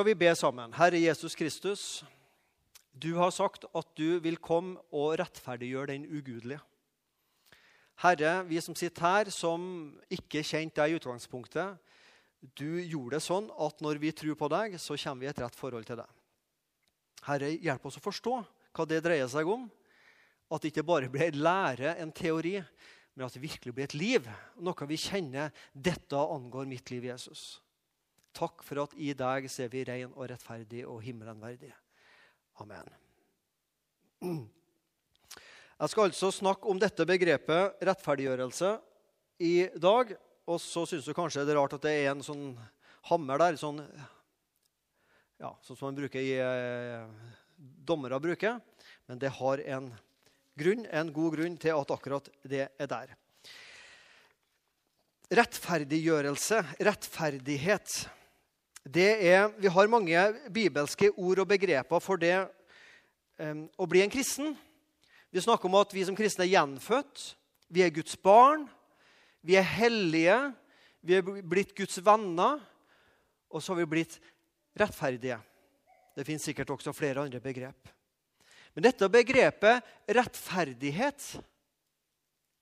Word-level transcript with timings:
skal 0.00 0.14
vi 0.14 0.14
be 0.16 0.30
sammen. 0.32 0.72
Herre 0.72 0.96
Jesus 0.96 1.34
Kristus, 1.36 1.80
du 2.96 3.18
har 3.18 3.28
sagt 3.36 3.66
at 3.76 3.88
du 3.98 4.16
vil 4.24 4.38
komme 4.40 4.80
og 4.96 5.18
rettferdiggjøre 5.20 5.90
den 5.90 6.06
ugudelige. 6.08 6.56
Herre, 8.00 8.46
vi 8.48 8.62
som 8.64 8.72
sitter 8.72 9.04
her, 9.04 9.28
som 9.28 9.60
ikke 10.08 10.40
kjente 10.40 10.80
deg 10.80 10.94
i 10.94 10.96
utgangspunktet, 10.96 11.76
du 12.56 12.80
gjorde 12.80 13.18
det 13.18 13.22
sånn 13.26 13.52
at 13.60 13.84
når 13.84 14.00
vi 14.00 14.16
tror 14.16 14.40
på 14.40 14.48
deg, 14.48 14.80
så 14.80 14.96
kommer 14.96 15.20
vi 15.20 15.28
i 15.28 15.32
et 15.34 15.44
rett 15.44 15.60
forhold 15.60 15.84
til 15.84 16.00
deg. 16.00 16.18
Herre, 17.28 17.54
hjelp 17.60 17.92
oss 17.92 18.00
å 18.00 18.06
forstå 18.08 18.40
hva 18.72 18.88
det 18.88 19.04
dreier 19.04 19.28
seg 19.28 19.52
om. 19.52 19.68
At 20.48 20.64
det 20.64 20.72
ikke 20.72 20.88
bare 20.88 21.12
blir 21.12 21.28
en 21.28 21.42
lære, 21.44 21.98
en 22.00 22.16
teori, 22.16 22.56
men 23.12 23.28
at 23.28 23.36
det 23.36 23.44
virkelig 23.44 23.76
blir 23.76 23.90
et 23.90 24.00
liv. 24.00 24.36
Noe 24.64 24.88
vi 24.88 25.04
kjenner 25.10 25.52
dette 25.76 26.28
angår 26.40 26.72
mitt 26.72 26.88
liv, 26.88 27.12
Jesus. 27.12 27.60
Takk 28.36 28.62
for 28.64 28.84
at 28.84 28.94
i 28.94 29.12
deg 29.16 29.48
ser 29.50 29.70
vi 29.72 29.82
ren 29.88 30.12
og 30.14 30.28
rettferdig 30.30 30.84
og 30.86 31.02
himmelen 31.04 31.40
verdig. 31.42 31.72
Amen. 32.62 32.90
Jeg 35.80 35.92
skal 35.92 36.10
altså 36.10 36.28
snakke 36.34 36.68
om 36.68 36.78
dette 36.80 37.06
begrepet 37.08 37.80
rettferdiggjørelse 37.88 38.74
i 39.40 39.54
dag. 39.80 40.12
Og 40.50 40.58
så 40.60 40.84
syns 40.88 41.06
du 41.06 41.14
kanskje 41.16 41.44
det 41.46 41.54
er 41.54 41.60
rart 41.60 41.76
at 41.76 41.84
det 41.86 41.94
er 42.02 42.10
en 42.12 42.24
sånn 42.24 42.52
hammer 43.08 43.40
der, 43.40 43.56
sånn, 43.56 43.80
ja, 45.40 45.54
sånn 45.64 45.78
som 45.78 45.88
man 45.88 45.96
bruker 45.96 46.20
i 46.20 46.34
eh, 46.36 47.06
dommere 47.56 48.20
bruker. 48.20 48.58
Men 49.08 49.20
det 49.22 49.32
har 49.38 49.62
en 49.76 49.90
grunn, 50.60 50.84
en 50.86 51.12
god 51.16 51.36
grunn 51.38 51.58
til 51.60 51.76
at 51.76 51.94
akkurat 51.96 52.28
det 52.44 52.66
er 52.68 52.90
der. 52.90 53.16
Rettferdiggjørelse, 55.40 56.60
rettferdighet 56.82 57.94
er, 58.88 59.50
Vi 59.58 59.68
har 59.68 59.88
mange 59.88 60.24
bibelske 60.50 61.10
ord 61.16 61.38
og 61.38 61.48
begreper 61.48 62.00
for 62.00 62.16
det 62.16 62.48
um, 63.38 63.68
å 63.76 63.86
bli 63.86 64.02
en 64.02 64.10
kristen. 64.10 64.56
Vi 65.30 65.40
snakker 65.40 65.68
om 65.68 65.78
at 65.78 65.92
vi 65.94 66.04
som 66.04 66.16
kristne 66.16 66.44
er 66.44 66.54
gjenfødt. 66.56 67.36
Vi 67.68 67.82
er 67.82 67.92
Guds 67.94 68.16
barn. 68.16 68.66
Vi 69.42 69.56
er 69.56 69.62
hellige. 69.62 70.52
Vi 71.00 71.14
er 71.16 71.22
blitt 71.22 71.76
Guds 71.76 72.00
venner. 72.02 72.58
Og 73.50 73.62
så 73.62 73.72
har 73.72 73.82
vi 73.82 73.92
blitt 73.92 74.18
rettferdige. 74.78 75.38
Det 76.16 76.26
fins 76.26 76.44
sikkert 76.44 76.72
også 76.74 76.94
flere 76.96 77.22
andre 77.22 77.40
begrep. 77.40 77.88
Men 78.74 78.86
dette 78.86 79.08
begrepet 79.10 79.86
rettferdighet, 80.06 81.24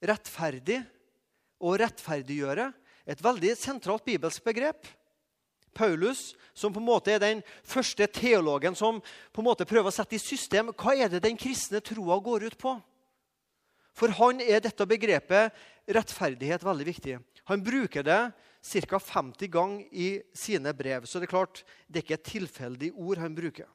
rettferdig 0.09 0.79
og 1.61 1.77
rettferdiggjøre, 1.83 2.69
er 3.09 3.17
et 3.17 3.25
veldig 3.25 3.55
sentralt 3.57 4.05
bibelsk 4.07 4.45
begrep. 4.45 4.87
Paulus, 5.75 6.35
som 6.55 6.73
på 6.75 6.81
en 6.81 6.89
måte 6.89 7.13
er 7.15 7.23
den 7.23 7.43
første 7.67 8.07
teologen 8.11 8.77
som 8.79 9.01
på 9.03 9.43
en 9.43 9.49
måte 9.49 9.67
prøver 9.69 9.91
å 9.91 9.95
sette 9.95 10.17
i 10.17 10.23
system 10.23 10.73
hva 10.73 10.95
er 10.97 11.13
det 11.13 11.23
den 11.25 11.39
kristne 11.39 11.83
troa 11.85 12.19
går 12.25 12.49
ut 12.49 12.59
på. 12.59 12.75
For 13.99 14.15
han 14.21 14.43
er 14.45 14.63
dette 14.63 14.87
begrepet 14.87 15.55
rettferdighet 15.91 16.63
veldig 16.63 16.87
viktig. 16.87 17.17
Han 17.51 17.65
bruker 17.65 18.05
det 18.07 18.21
ca. 18.63 18.99
50 19.01 19.51
ganger 19.51 19.87
i 19.91 20.09
sine 20.37 20.75
brev. 20.77 21.07
Så 21.07 21.19
det 21.19 21.29
er 21.29 21.35
klart, 21.35 21.65
det 21.89 22.01
er 22.01 22.07
ikke 22.07 22.19
et 22.19 22.31
tilfeldig 22.31 22.93
ord 22.95 23.23
han 23.23 23.35
bruker. 23.35 23.67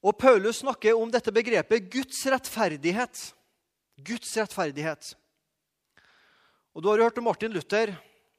Og 0.00 0.16
Paulus 0.16 0.62
snakker 0.62 0.96
om 0.96 1.10
dette 1.12 1.32
begrepet 1.34 1.90
Guds 1.92 2.22
rettferdighet. 2.32 3.20
Guds 4.00 4.32
rettferdighet. 4.40 5.12
Og 6.72 6.82
Du 6.82 6.88
har 6.88 7.02
hørt 7.02 7.18
om 7.18 7.26
Martin 7.28 7.52
Luther 7.52 7.92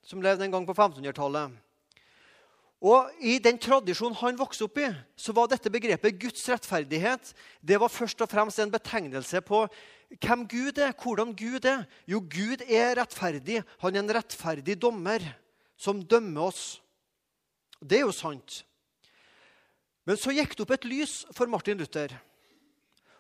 som 0.06 0.22
levde 0.24 0.46
en 0.46 0.54
gang 0.54 0.66
på 0.68 0.76
1500-tallet. 0.76 1.54
Og 2.82 3.12
I 3.22 3.36
den 3.38 3.60
tradisjonen 3.62 4.18
han 4.18 4.40
vokste 4.40 4.66
opp 4.66 4.80
i, 4.82 4.88
så 5.14 5.34
var 5.38 5.52
dette 5.52 5.70
begrepet 5.70 6.18
Guds 6.18 6.48
rettferdighet 6.50 7.34
det 7.62 7.78
var 7.78 7.94
først 7.94 8.24
og 8.26 8.32
fremst 8.32 8.58
en 8.62 8.74
betegnelse 8.74 9.44
på 9.46 9.68
hvem 10.18 10.48
Gud 10.50 10.82
er, 10.82 10.96
hvordan 10.98 11.36
Gud 11.38 11.68
er. 11.70 11.86
Jo, 12.10 12.20
Gud 12.20 12.66
er 12.66 12.98
rettferdig. 12.98 13.62
Han 13.80 13.96
er 13.96 14.02
en 14.02 14.14
rettferdig 14.18 14.76
dommer 14.82 15.24
som 15.80 16.02
dømmer 16.02 16.50
oss. 16.50 16.82
Det 17.80 18.02
er 18.02 18.04
jo 18.08 18.16
sant. 18.16 18.64
Men 20.04 20.18
så 20.18 20.34
gikk 20.34 20.58
det 20.58 20.66
opp 20.66 20.74
et 20.76 20.90
lys 20.90 21.22
for 21.38 21.48
Martin 21.48 21.80
Luther. 21.80 22.12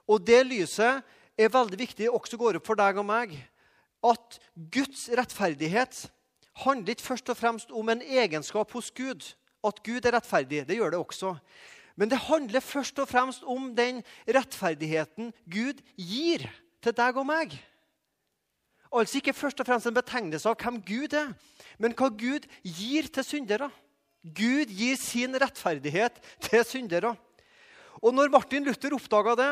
Og 0.10 0.20
det 0.26 0.42
lyset 0.50 1.06
er 1.40 1.54
veldig 1.54 1.80
viktig 1.80 2.10
også 2.12 2.40
går 2.42 2.60
opp 2.60 2.68
for 2.68 2.82
deg 2.82 2.98
og 3.00 3.08
meg. 3.08 3.38
At 4.04 4.42
Guds 4.74 5.06
rettferdighet 5.14 6.08
handler 6.54 6.96
ikke 6.96 7.10
først 7.10 7.30
og 7.30 7.38
fremst 7.38 7.72
om 7.72 7.90
en 7.90 8.02
egenskap 8.02 8.72
hos 8.72 8.92
Gud. 8.92 9.24
At 9.64 9.84
Gud 9.86 10.06
er 10.06 10.16
rettferdig. 10.18 10.66
Det 10.68 10.78
gjør 10.78 10.96
det 10.96 11.00
også. 11.00 11.36
Men 11.96 12.10
det 12.10 12.18
handler 12.18 12.64
først 12.64 13.00
og 13.00 13.10
fremst 13.10 13.44
om 13.44 13.76
den 13.76 14.02
rettferdigheten 14.28 15.34
Gud 15.52 15.82
gir 15.98 16.48
til 16.82 16.96
deg 16.98 17.18
og 17.20 17.28
meg. 17.30 17.54
Altså 18.92 19.20
ikke 19.20 19.36
først 19.38 19.60
og 19.62 19.68
fremst 19.70 19.88
en 19.88 19.96
betegnelse 19.96 20.50
av 20.50 20.58
hvem 20.60 20.82
Gud 20.84 21.14
er, 21.16 21.32
men 21.80 21.94
hva 21.96 22.10
Gud 22.12 22.48
gir 22.64 23.08
til 23.14 23.24
syndere. 23.24 23.70
Gud 24.22 24.72
gir 24.74 24.98
sin 25.00 25.38
rettferdighet 25.40 26.20
til 26.44 26.66
syndere. 26.68 27.16
Og 28.02 28.14
når 28.14 28.34
Martin 28.34 28.66
Luther 28.66 28.94
oppdaga 28.98 29.36
det, 29.38 29.52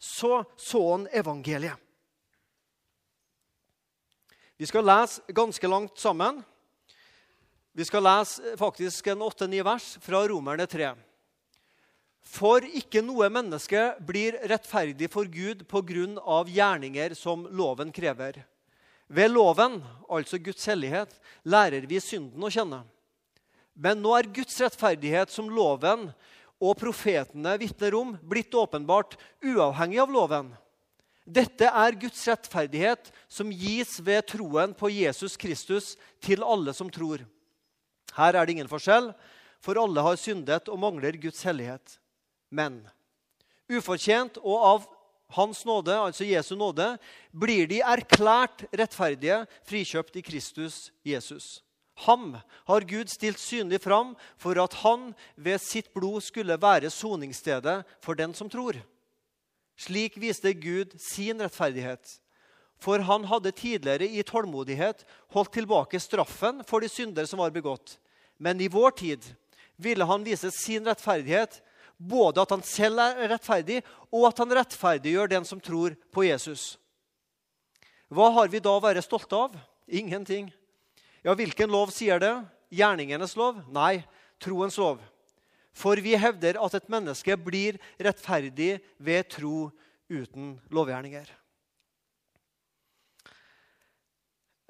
så 0.00 0.44
så 0.56 0.80
han 0.92 1.08
evangeliet. 1.12 1.76
Vi 4.60 4.66
skal 4.66 4.84
lese 4.84 5.22
ganske 5.32 5.68
langt 5.68 5.98
sammen. 5.98 6.42
Vi 7.72 7.84
skal 7.88 8.04
lese 8.04 8.58
faktisk 8.60 9.06
en 9.08 9.22
åtte-ni 9.24 9.62
vers 9.64 9.94
fra 10.04 10.20
Romerne 10.28 10.66
3. 10.68 10.90
For 12.28 12.66
ikke 12.68 13.00
noe 13.00 13.30
menneske 13.32 13.86
blir 14.04 14.36
rettferdig 14.52 15.08
for 15.08 15.24
Gud 15.32 15.64
på 15.64 15.80
grunn 15.88 16.18
av 16.20 16.52
gjerninger 16.52 17.16
som 17.16 17.48
loven 17.48 17.88
krever. 17.88 18.42
Ved 19.08 19.32
loven, 19.32 19.80
altså 20.12 20.36
Guds 20.36 20.68
hellighet, 20.68 21.16
lærer 21.40 21.88
vi 21.88 21.96
synden 22.04 22.44
å 22.44 22.52
kjenne. 22.52 22.84
Men 23.72 24.04
nå 24.04 24.12
er 24.18 24.28
Guds 24.28 24.60
rettferdighet, 24.60 25.32
som 25.32 25.48
loven 25.48 26.10
og 26.60 26.76
profetene 26.76 27.56
vitner 27.64 27.96
om, 27.96 28.12
blitt 28.20 28.52
åpenbart 28.52 29.16
uavhengig 29.40 30.04
av 30.04 30.12
loven. 30.12 30.52
Dette 31.24 31.68
er 31.68 31.98
Guds 32.00 32.22
rettferdighet 32.28 33.10
som 33.28 33.50
gis 33.52 33.98
ved 34.02 34.26
troen 34.30 34.72
på 34.74 34.90
Jesus 34.92 35.36
Kristus 35.40 35.94
til 36.22 36.42
alle 36.42 36.74
som 36.74 36.90
tror. 36.90 37.22
Her 38.16 38.34
er 38.34 38.46
det 38.46 38.56
ingen 38.56 38.70
forskjell, 38.70 39.12
for 39.60 39.78
alle 39.78 40.02
har 40.02 40.16
syndet 40.18 40.70
og 40.72 40.80
mangler 40.80 41.18
Guds 41.20 41.42
hellighet. 41.46 41.98
Men 42.50 42.82
ufortjent 43.70 44.40
og 44.42 44.64
av 44.72 44.88
Hans 45.30 45.62
nåde, 45.62 45.94
altså 45.94 46.26
Jesu 46.26 46.56
nåde, 46.58 46.96
blir 47.30 47.68
de 47.70 47.78
erklært 47.86 48.64
rettferdige, 48.74 49.44
frikjøpt 49.62 50.16
i 50.18 50.24
Kristus 50.26 50.88
Jesus. 51.06 51.60
Ham 52.06 52.32
har 52.66 52.86
Gud 52.88 53.12
stilt 53.12 53.38
synlig 53.38 53.82
fram 53.84 54.16
for 54.40 54.58
at 54.58 54.74
han 54.82 55.12
ved 55.36 55.60
sitt 55.62 55.92
blod 55.94 56.24
skulle 56.24 56.56
være 56.58 56.90
soningsstedet 56.90 57.82
for 58.02 58.18
den 58.18 58.34
som 58.34 58.50
tror. 58.50 58.80
Slik 59.80 60.18
viste 60.20 60.52
Gud 60.52 60.92
sin 61.00 61.40
rettferdighet. 61.40 62.18
For 62.80 63.00
han 63.04 63.24
hadde 63.28 63.52
tidligere 63.56 64.08
i 64.08 64.24
tålmodighet 64.24 65.04
holdt 65.32 65.54
tilbake 65.56 66.00
straffen 66.00 66.60
for 66.68 66.84
de 66.84 66.88
synder 66.88 67.28
som 67.28 67.40
var 67.40 67.52
begått. 67.54 67.96
Men 68.40 68.60
i 68.60 68.68
vår 68.72 68.96
tid 68.96 69.24
ville 69.80 70.04
han 70.08 70.24
vise 70.24 70.50
sin 70.52 70.84
rettferdighet, 70.88 71.60
både 71.96 72.40
at 72.40 72.52
han 72.52 72.64
selv 72.64 73.00
er 73.04 73.28
rettferdig, 73.34 73.80
og 74.12 74.30
at 74.30 74.40
han 74.40 74.52
rettferdiggjør 74.56 75.32
den 75.32 75.48
som 75.48 75.60
tror 75.60 75.96
på 76.12 76.24
Jesus. 76.28 76.76
Hva 78.08 78.30
har 78.36 78.48
vi 78.52 78.60
da 78.64 78.72
å 78.76 78.82
være 78.82 79.04
stolte 79.04 79.36
av? 79.36 79.56
Ingenting. 79.86 80.48
Ja, 81.24 81.36
hvilken 81.36 81.72
lov 81.72 81.92
sier 81.92 82.20
det? 82.20 82.32
Gjerningenes 82.72 83.36
lov? 83.36 83.60
Nei, 83.72 84.02
troens 84.40 84.76
lov. 84.80 85.00
For 85.76 86.00
vi 86.02 86.16
hevder 86.18 86.58
at 86.60 86.74
et 86.76 86.88
menneske 86.90 87.36
blir 87.38 87.78
rettferdig 88.02 88.78
ved 88.98 89.28
tro 89.30 89.70
uten 90.10 90.56
lovgjerninger. 90.74 91.28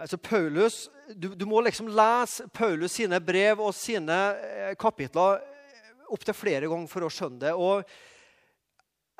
Altså 0.01 0.17
Paulus, 0.17 0.89
du, 1.13 1.35
du, 1.37 1.45
må 1.45 1.61
liksom 1.61 1.91
lese 1.93 2.47
Paulus 2.57 2.95
sine 2.97 3.19
brev 3.21 3.61
og 3.61 3.75
sine 3.77 4.17
eh, 4.41 4.73
kapitler 4.81 5.43
opptil 6.11 6.37
flere 6.37 6.71
ganger 6.71 6.89
for 6.89 7.05
å 7.05 7.11
skjønne 7.13 7.43
det. 7.43 7.53
Og 7.53 7.85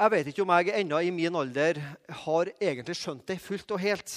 jeg 0.01 0.13
vet 0.15 0.31
ikke 0.31 0.45
om 0.47 0.53
jeg 0.57 0.73
ennå 0.81 1.03
i 1.05 1.13
min 1.13 1.37
alder 1.37 1.83
har 2.23 2.53
egentlig 2.57 2.97
skjønt 2.97 3.27
det 3.29 3.37
fullt 3.45 3.77
og 3.77 3.83
helt. 3.83 4.15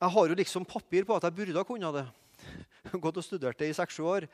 Jeg 0.00 0.12
har 0.16 0.28
jo 0.28 0.36
liksom 0.36 0.68
papir 0.68 1.08
på 1.08 1.16
at 1.16 1.24
jeg 1.24 1.36
burde 1.38 1.56
ha 1.56 1.64
kunnet 1.64 1.96
det. 1.96 2.06
Gått 3.04 3.22
og 3.22 3.24
studert 3.24 3.60
det 3.60 3.70
i 3.70 3.76
seks-sju 3.76 4.04
år. 4.04 4.28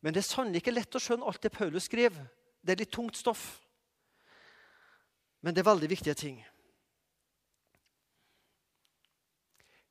Men 0.00 0.14
det 0.14 0.22
er 0.22 0.28
sannelig 0.28 0.62
ikke 0.62 0.76
lett 0.76 0.94
å 0.94 1.02
skjønne 1.02 1.26
alt 1.26 1.42
det 1.42 1.54
Paulus 1.54 1.88
skriver. 1.88 2.28
Det 2.62 2.74
er 2.74 2.82
litt 2.82 2.94
tungt 2.94 3.18
stoff. 3.18 3.58
Men 5.42 5.54
det 5.54 5.62
er 5.62 5.70
veldig 5.70 5.90
viktige 5.90 6.18
ting. 6.18 6.38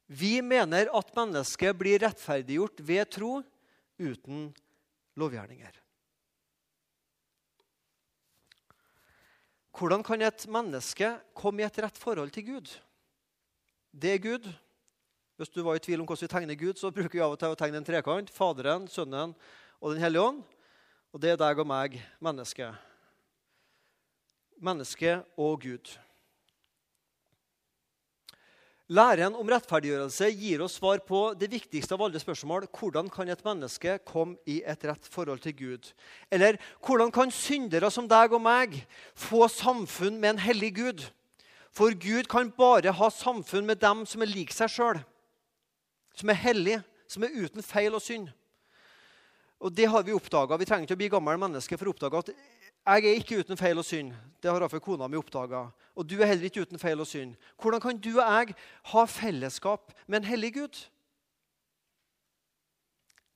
Vi 0.08 0.38
mener 0.40 0.88
at 0.96 1.12
mennesket 1.16 1.76
blir 1.76 2.00
rettferdiggjort 2.00 2.80
ved 2.88 3.12
tro 3.12 3.34
uten 4.00 4.48
lovgjerninger. 5.20 5.82
Hvordan 9.78 10.04
kan 10.04 10.24
et 10.26 10.48
menneske 10.50 11.10
komme 11.38 11.62
i 11.62 11.68
et 11.68 11.80
rett 11.84 12.00
forhold 12.00 12.32
til 12.34 12.48
Gud? 12.48 12.72
Det 13.92 14.16
er 14.16 14.24
Gud. 14.24 14.48
Hvis 15.38 15.52
du 15.54 15.62
var 15.62 15.78
i 15.78 15.84
tvil 15.84 16.02
om 16.02 16.08
hvordan 16.08 16.26
vi 16.26 16.32
tegner 16.32 16.58
Gud, 16.58 16.80
så 16.80 16.90
bruker 16.90 17.14
vi 17.14 17.22
av 17.22 17.36
og 17.36 17.40
til 17.42 17.54
å 17.54 17.60
tegne 17.60 17.78
en 17.78 17.86
trekant. 17.86 18.32
Faderen, 18.34 18.88
Sønnen 18.90 19.36
og 19.82 19.94
Den 19.94 20.02
hellige 20.02 20.22
ånd. 20.22 20.44
Og 21.14 21.22
det 21.22 21.32
er 21.34 21.40
deg 21.40 21.60
og 21.62 21.68
meg, 21.70 21.96
menneske. 22.22 22.68
Menneske 24.62 25.22
og 25.38 25.62
Gud. 25.62 25.98
Læren 28.88 29.36
om 29.36 29.50
rettferdiggjørelse 29.52 30.30
gir 30.32 30.62
oss 30.64 30.78
svar 30.80 31.02
på 31.04 31.34
det 31.36 31.50
viktigste 31.52 31.92
av 31.98 32.06
alle 32.06 32.22
spørsmål. 32.24 32.70
Hvordan 32.72 33.10
kan 33.12 33.28
et 33.28 33.44
menneske 33.44 33.98
komme 34.08 34.38
i 34.48 34.62
et 34.64 34.86
rett 34.88 35.10
forhold 35.12 35.42
til 35.44 35.56
Gud? 35.58 35.90
Eller 36.32 36.56
hvordan 36.80 37.12
kan 37.12 37.32
syndere 37.32 37.92
som 37.92 38.08
deg 38.08 38.32
og 38.32 38.46
meg 38.46 38.78
få 39.12 39.50
samfunn 39.52 40.22
med 40.22 40.36
en 40.36 40.46
hellig 40.46 40.72
Gud? 40.80 41.04
For 41.76 41.92
Gud 41.92 42.30
kan 42.32 42.48
bare 42.56 42.96
ha 42.96 43.10
samfunn 43.12 43.68
med 43.68 43.84
dem 43.84 44.06
som 44.08 44.24
er 44.24 44.32
lik 44.32 44.56
seg 44.56 44.72
sjøl, 44.72 45.04
som 46.16 46.32
er 46.32 46.40
hellige, 46.40 46.80
som 47.12 47.28
er 47.28 47.36
uten 47.36 47.62
feil 47.62 47.94
og 47.94 48.02
synd. 48.02 48.32
Og 49.60 49.74
Det 49.74 49.86
har 49.90 50.04
vi 50.04 50.14
oppdaga. 50.14 50.58
Vi 50.58 50.66
trenger 50.66 50.86
ikke 50.86 50.98
å 50.98 51.02
bli 51.02 51.10
gamle 51.10 51.38
mennesker 51.42 51.80
for 51.80 51.90
å 51.90 51.94
oppdage 51.96 52.20
at 52.22 52.30
jeg 52.88 53.04
er 53.04 53.18
ikke 53.20 53.42
uten 53.42 53.58
feil 53.60 53.82
og 53.82 53.86
synd. 53.86 54.14
Det 54.40 54.48
har 54.52 54.62
iallfall 54.62 54.84
kona 54.84 55.10
mi 55.12 55.18
oppdaga. 55.20 55.66
Og 55.98 56.06
du 56.08 56.16
er 56.22 56.30
heller 56.30 56.48
ikke 56.48 56.64
uten 56.64 56.80
feil 56.80 57.02
og 57.02 57.10
synd. 57.10 57.34
Hvordan 57.60 57.82
kan 57.84 57.98
du 58.00 58.14
og 58.14 58.22
jeg 58.22 58.56
ha 58.94 59.04
fellesskap 59.10 59.92
med 60.06 60.22
en 60.22 60.30
hellig 60.30 60.54
Gud? 60.56 60.78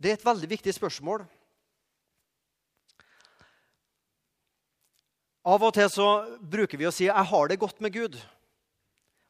Det 0.02 0.12
er 0.12 0.20
et 0.20 0.26
veldig 0.26 0.50
viktig 0.50 0.74
spørsmål. 0.78 1.26
Av 5.42 5.64
og 5.66 5.74
til 5.74 5.90
så 5.90 6.08
bruker 6.38 6.78
vi 6.78 6.86
å 6.86 6.94
si 6.94 7.06
'jeg 7.06 7.26
har 7.34 7.48
det 7.48 7.60
godt 7.60 7.82
med 7.82 7.94
Gud'. 7.94 8.22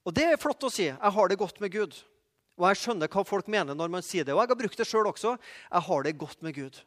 Og 0.06 0.14
det 0.14 0.24
er 0.24 0.38
flott 0.38 0.64
å 0.64 0.70
si. 0.70 0.84
'Jeg 0.84 1.12
har 1.12 1.28
det 1.28 1.38
godt 1.38 1.62
med 1.62 1.72
Gud'. 1.72 2.04
Og 2.62 2.68
jeg 2.70 2.78
skjønner 2.84 3.10
hva 3.10 3.24
folk 3.26 3.48
mener 3.50 3.74
når 3.74 3.90
man 3.90 4.06
sier 4.06 4.28
det. 4.28 4.36
Og 4.36 4.44
jeg 4.44 4.52
har 4.54 4.60
brukt 4.60 4.78
det 4.78 4.86
sjøl 4.86 5.10
også. 5.10 5.38
'Jeg 5.42 5.82
har 5.88 6.04
det 6.04 6.18
godt 6.18 6.44
med 6.46 6.54
Gud'. 6.54 6.84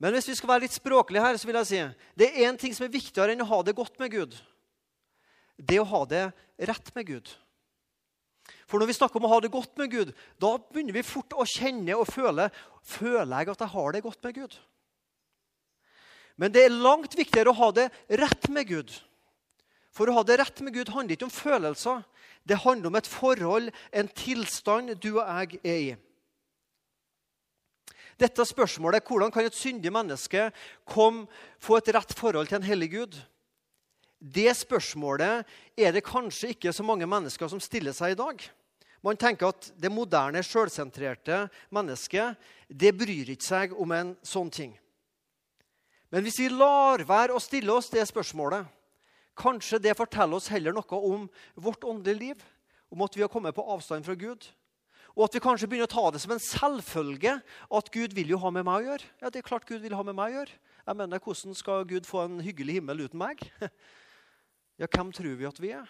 Men 0.00 0.16
hvis 0.16 0.28
vi 0.28 0.34
skal 0.34 0.48
være 0.48 0.64
litt 0.64 0.72
språklige 0.72 1.20
her, 1.20 1.36
så 1.36 1.46
vil 1.46 1.58
jeg 1.60 1.66
si 1.68 1.80
det 2.16 2.30
er 2.32 2.48
én 2.48 2.56
ting 2.56 2.72
som 2.72 2.86
er 2.86 2.94
viktigere 2.96 3.34
enn 3.34 3.44
å 3.44 3.50
ha 3.52 3.60
det 3.62 3.76
godt 3.76 4.00
med 4.00 4.10
Gud. 4.10 4.32
Det 5.60 5.76
å 5.76 5.84
ha 5.84 6.06
det 6.08 6.32
rett 6.56 6.94
med 6.96 7.06
Gud. 7.06 7.28
For 8.64 8.80
når 8.80 8.88
vi 8.88 8.96
snakker 8.96 9.20
om 9.20 9.28
å 9.28 9.34
ha 9.34 9.40
det 9.44 9.52
godt 9.52 9.76
med 9.76 9.90
Gud, 9.92 10.14
da 10.40 10.56
begynner 10.56 10.96
vi 10.96 11.04
fort 11.04 11.36
å 11.36 11.44
kjenne 11.44 11.92
og 11.98 12.08
føle 12.08 12.48
Føler 12.80 13.42
jeg 13.42 13.52
at 13.52 13.60
jeg 13.60 13.74
har 13.74 13.92
det 13.92 14.02
godt 14.02 14.24
med 14.24 14.34
Gud? 14.34 14.56
Men 16.40 16.52
det 16.54 16.64
er 16.64 16.72
langt 16.72 17.12
viktigere 17.12 17.52
å 17.52 17.58
ha 17.60 17.68
det 17.76 17.90
rett 18.08 18.48
med 18.48 18.70
Gud. 18.70 18.94
For 19.94 20.08
å 20.08 20.20
ha 20.20 20.22
det 20.26 20.38
rett 20.38 20.60
med 20.62 20.74
Gud 20.74 20.92
handler 20.94 21.16
ikke 21.16 21.26
om 21.26 21.34
følelser. 21.34 22.04
Det 22.46 22.62
handler 22.62 22.90
om 22.90 22.98
et 23.00 23.10
forhold, 23.10 23.70
en 23.92 24.08
tilstand 24.16 24.94
du 25.02 25.12
og 25.16 25.26
jeg 25.26 25.60
er 25.64 25.80
i. 25.80 25.90
Dette 28.20 28.44
spørsmålet 28.44 29.06
hvordan 29.08 29.32
kan 29.32 29.46
et 29.48 29.56
syndig 29.56 29.92
menneske 29.92 30.50
kom, 30.88 31.24
få 31.58 31.78
et 31.78 31.92
rett 31.96 32.12
forhold 32.16 32.50
til 32.50 32.60
en 32.60 32.68
hellig 32.68 32.90
Gud? 32.92 33.18
Det 34.20 34.52
spørsmålet 34.58 35.48
er 35.80 35.94
det 35.96 36.04
kanskje 36.04 36.52
ikke 36.52 36.74
så 36.76 36.84
mange 36.84 37.08
mennesker 37.08 37.48
som 37.48 37.62
stiller 37.62 37.96
seg 37.96 38.12
i 38.12 38.18
dag. 38.20 38.42
Man 39.00 39.16
tenker 39.16 39.48
at 39.48 39.70
det 39.80 39.88
moderne, 39.88 40.42
sjølsentrerte 40.44 41.46
mennesket 41.72 42.36
det 42.68 42.92
bryr 42.92 43.32
ikke 43.32 43.46
seg 43.46 43.72
om 43.72 43.94
en 43.96 44.12
sånn 44.20 44.52
ting. 44.52 44.74
Men 46.12 46.26
hvis 46.26 46.42
vi 46.42 46.50
lar 46.52 47.00
være 47.08 47.32
å 47.32 47.40
stille 47.40 47.72
oss 47.72 47.88
det 47.88 48.04
spørsmålet, 48.10 48.66
kanskje 49.40 49.80
det 49.82 49.96
forteller 49.98 50.36
oss 50.36 50.50
heller 50.52 50.74
noe 50.76 51.00
om 51.08 51.28
vårt 51.56 51.84
åndelige 51.88 52.20
liv, 52.20 52.42
om 52.92 53.02
at 53.06 53.16
vi 53.16 53.24
har 53.24 53.32
kommet 53.32 53.56
på 53.56 53.64
avstand 53.64 54.04
fra 54.06 54.16
Gud, 54.18 54.46
og 55.16 55.26
at 55.26 55.34
vi 55.34 55.42
kanskje 55.42 55.66
begynner 55.70 55.88
å 55.88 55.94
ta 55.94 56.04
det 56.14 56.20
som 56.22 56.34
en 56.34 56.42
selvfølge 56.42 57.32
at 57.78 57.88
Gud 57.94 58.14
vil 58.14 58.30
jo 58.34 58.38
ha 58.42 58.52
med 58.54 58.66
meg 58.66 58.82
å 58.82 58.92
gjøre. 58.92 59.08
Ja, 59.22 59.30
det 59.30 59.40
er 59.40 59.48
klart 59.48 59.66
Gud 59.66 59.82
vil 59.82 59.96
ha 59.98 60.04
med 60.06 60.16
meg 60.18 60.30
å 60.30 60.36
gjøre. 60.38 60.60
Jeg 60.86 60.96
mener, 60.96 61.22
Hvordan 61.22 61.56
skal 61.58 61.88
Gud 61.88 62.06
få 62.06 62.22
en 62.24 62.38
hyggelig 62.44 62.78
himmel 62.78 63.06
uten 63.06 63.20
meg? 63.20 63.42
Ja, 64.80 64.86
hvem 64.88 65.10
tror 65.12 65.34
vi 65.36 65.44
at 65.44 65.58
vi 65.60 65.74
er? 65.76 65.88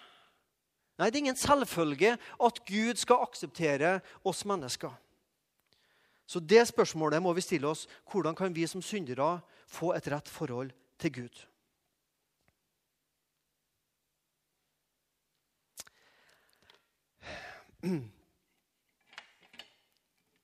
Nei, 0.98 1.06
Det 1.12 1.20
er 1.20 1.22
ingen 1.22 1.36
selvfølge 1.38 2.16
at 2.18 2.56
Gud 2.66 2.98
skal 2.98 3.22
akseptere 3.22 4.00
oss 4.26 4.42
mennesker. 4.42 4.90
Så 6.26 6.42
det 6.42 6.64
spørsmålet 6.66 7.22
må 7.22 7.30
vi 7.38 7.44
stille 7.46 7.70
oss. 7.70 7.84
Hvordan 8.10 8.34
kan 8.34 8.50
vi 8.50 8.66
som 8.66 8.82
syndere 8.82 9.44
få 9.70 9.92
et 9.94 10.10
rett 10.10 10.26
forhold 10.26 10.74
til 10.98 11.14
Gud? 11.20 11.38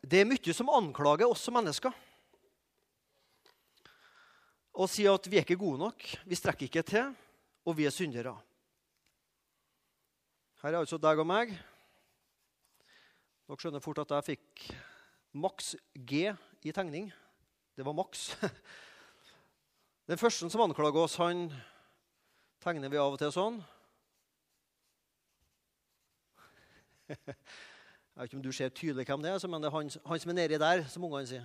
Det 0.06 0.20
er 0.20 0.28
mye 0.28 0.54
som 0.54 0.70
anklager 0.72 1.28
oss 1.28 1.42
som 1.46 1.56
mennesker. 1.58 1.92
Og 4.76 4.88
sier 4.92 5.16
at 5.16 5.26
vi 5.28 5.38
er 5.40 5.44
ikke 5.46 5.58
gode 5.60 5.80
nok, 5.80 6.04
vi 6.28 6.36
strekker 6.36 6.68
ikke 6.68 6.84
til, 6.86 7.14
og 7.66 7.76
vi 7.78 7.86
er 7.88 7.94
syndere. 7.94 8.34
Her 10.62 10.74
er 10.74 10.82
altså 10.82 10.98
deg 11.00 11.20
og 11.20 11.28
meg. 11.28 11.52
Dere 13.46 13.60
skjønner 13.60 13.82
fort 13.84 14.00
at 14.02 14.12
jeg 14.16 14.28
fikk 14.32 14.66
maks 15.36 15.74
G 15.94 16.26
i 16.66 16.72
tegning. 16.74 17.12
Det 17.76 17.84
var 17.86 17.96
maks. 17.96 18.32
Den 20.10 20.18
første 20.18 20.48
som 20.50 20.64
anklager 20.64 21.02
oss, 21.02 21.16
han 21.20 21.48
tegner 22.62 22.90
vi 22.92 23.00
av 23.00 23.14
og 23.14 23.20
til 23.20 23.32
sånn. 23.34 23.60
Jeg 27.08 28.22
vet 28.22 28.30
ikke 28.30 28.38
om 28.38 28.44
du 28.44 28.52
ser 28.52 28.68
tydelig 28.72 29.06
hvem 29.06 29.22
det 29.22 29.30
er, 29.30 29.48
men 29.48 29.62
det 29.62 29.68
er 29.68 29.74
han, 29.76 29.90
han 30.08 30.20
som 30.22 30.30
er 30.32 30.38
nedi 30.38 30.58
der, 30.60 30.84
som 30.88 31.04
ungene 31.04 31.28
sier. 31.28 31.44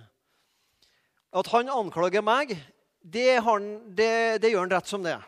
At 1.32 1.48
han 1.52 1.68
anklager 1.72 2.24
meg, 2.24 2.54
det, 3.02 3.42
han, 3.44 3.68
det, 3.96 4.40
det 4.42 4.52
gjør 4.52 4.66
han 4.66 4.72
rett 4.72 4.88
som 4.88 5.04
det. 5.04 5.18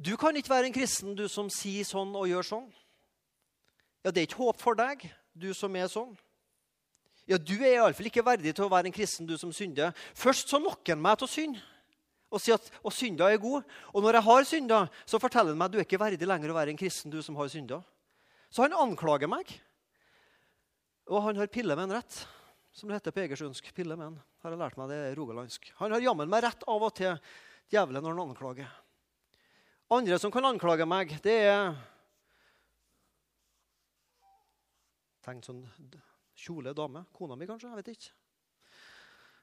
Du 0.00 0.14
kan 0.16 0.36
ikke 0.36 0.52
være 0.54 0.70
en 0.70 0.76
kristen, 0.76 1.12
du 1.16 1.26
som 1.28 1.50
sier 1.52 1.84
sånn 1.84 2.14
og 2.16 2.28
gjør 2.30 2.46
sånn. 2.54 2.68
Ja, 4.00 4.10
Det 4.10 4.22
er 4.22 4.28
ikke 4.30 4.40
håp 4.46 4.60
for 4.60 4.78
deg, 4.78 5.04
du 5.36 5.52
som 5.52 5.76
er 5.76 5.90
sånn. 5.92 6.14
Ja, 7.28 7.36
Du 7.36 7.58
er 7.60 7.74
iallfall 7.74 8.08
ikke 8.08 8.24
verdig 8.24 8.54
til 8.56 8.64
å 8.64 8.72
være 8.72 8.88
en 8.88 8.96
kristen, 8.96 9.28
du 9.28 9.36
som 9.38 9.52
synder. 9.52 9.92
Først 10.16 10.48
så 10.48 10.58
lokker 10.58 10.96
han 10.96 11.04
meg 11.04 11.20
til 11.20 11.28
å 11.28 11.34
synde 11.34 11.69
og 12.30 12.38
sier 12.42 12.56
at 12.56 12.68
og 12.86 12.94
synda 12.94 13.26
er 13.30 13.40
god. 13.42 13.66
Og 13.92 14.04
når 14.04 14.18
jeg 14.18 14.26
har 14.28 14.46
synda, 14.46 14.80
så 15.04 15.18
forteller 15.22 15.52
han 15.52 15.58
meg 15.58 15.70
at 15.70 15.74
du 15.74 15.80
er 15.80 15.86
ikke 15.86 16.00
verdig 16.00 16.28
lenger 16.28 16.52
å 16.52 16.56
være 16.56 16.74
en 16.74 16.78
kristen. 16.78 17.10
du 17.10 17.22
som 17.22 17.36
har 17.36 17.50
synda. 17.50 17.82
Så 18.50 18.62
han 18.62 18.74
anklager 18.74 19.30
meg. 19.30 19.50
Og 21.10 21.22
han 21.26 21.36
har 21.36 21.50
pille 21.50 21.74
med 21.74 21.88
en 21.88 21.96
rett, 21.98 22.20
som 22.72 22.88
det 22.88 23.00
heter 23.00 23.14
på 23.14 23.24
egersundsk. 23.24 23.72
Pille 23.74 23.96
med 23.96 24.12
en. 24.12 24.20
Har 24.42 24.54
jeg 24.54 24.62
lært 24.62 24.78
meg 24.78 24.88
det 24.88 24.98
er 25.10 25.16
rogalandsk. 25.18 25.72
Han 25.82 25.92
har 25.92 26.00
jammen 26.00 26.30
meg 26.30 26.44
rett 26.46 26.62
av 26.70 26.86
og 26.86 26.94
til, 26.96 27.18
djevelen, 27.70 28.02
når 28.02 28.14
han 28.14 28.30
anklager. 28.30 28.70
Andre 29.90 30.18
som 30.22 30.30
kan 30.30 30.46
anklage 30.46 30.86
meg, 30.86 31.16
det 31.24 31.38
er 31.50 31.74
Tenk 35.20 35.44
sånn 35.44 35.66
kjole 36.32 36.72
dame. 36.72 37.02
Kona 37.12 37.36
mi, 37.36 37.44
kanskje? 37.46 37.68
Jeg 37.68 37.82
vet 37.82 37.90
ikke. 37.92 38.14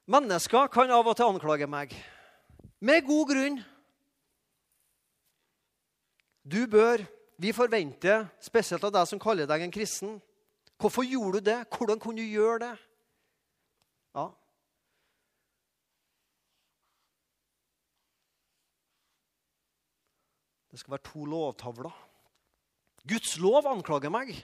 Mennesker 0.09 0.71
kan 0.73 0.89
av 0.89 1.05
og 1.05 1.13
til 1.19 1.29
anklage 1.29 1.67
meg. 1.69 1.93
Med 2.79 3.05
god 3.05 3.27
grunn. 3.31 3.59
Du 6.47 6.67
bør, 6.69 7.01
vi 7.37 7.51
forventer, 7.51 8.27
spesielt 8.41 8.83
av 8.87 8.93
deg 8.93 9.09
som 9.09 9.19
kaller 9.21 9.49
deg 9.49 9.65
en 9.65 9.73
kristen 9.73 10.17
Hvorfor 10.77 11.01
gjorde 11.01 11.39
du 11.39 11.45
det? 11.49 11.65
Hvordan 11.73 11.99
kunne 11.99 12.21
du 12.21 12.27
gjøre 12.29 12.59
det? 12.59 12.75
Ja. 14.15 14.27
Det 20.71 20.79
skal 20.79 20.91
være 20.91 21.07
to 21.09 21.25
lovtavler. 21.25 21.95
Guds 23.09 23.37
lov 23.41 23.65
anklager 23.65 24.13
meg. 24.13 24.35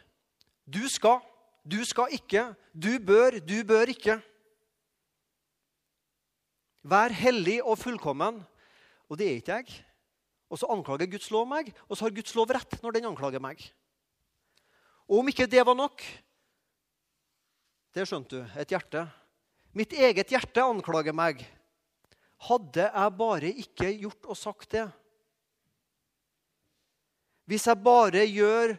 Du 0.66 0.82
skal, 0.90 1.22
du 1.62 1.84
skal 1.86 2.18
ikke. 2.18 2.48
Du 2.74 2.98
bør, 2.98 3.38
du 3.38 3.62
bør 3.68 3.94
ikke. 3.94 4.18
Vær 6.84 7.16
hellig 7.16 7.62
og 7.64 7.78
fullkommen. 7.80 8.42
Og 9.08 9.20
det 9.20 9.30
er 9.30 9.40
ikke 9.40 9.58
jeg. 9.62 9.80
Og 10.52 10.60
så 10.60 10.70
anklager 10.70 11.10
Guds 11.10 11.32
lov 11.34 11.48
meg, 11.50 11.72
og 11.88 11.98
så 11.98 12.06
har 12.06 12.14
Guds 12.14 12.36
lov 12.38 12.52
rett 12.54 12.76
når 12.84 12.98
den 12.98 13.08
anklager 13.10 13.42
meg. 13.42 13.62
Og 15.10 15.22
om 15.22 15.32
ikke 15.32 15.50
det 15.50 15.66
var 15.66 15.76
nok 15.78 16.04
Det 17.94 18.08
skjønte 18.10 18.40
du. 18.40 18.54
Et 18.58 18.72
hjerte. 18.74 19.04
Mitt 19.78 19.92
eget 19.94 20.32
hjerte 20.34 20.64
anklager 20.66 21.14
meg. 21.14 21.44
Hadde 22.48 22.88
jeg 22.88 23.18
bare 23.20 23.52
ikke 23.54 23.92
gjort 24.02 24.26
og 24.34 24.38
sagt 24.38 24.72
det 24.74 24.88
Hvis 27.46 27.68
jeg 27.70 27.84
bare 27.86 28.24
gjør 28.26 28.74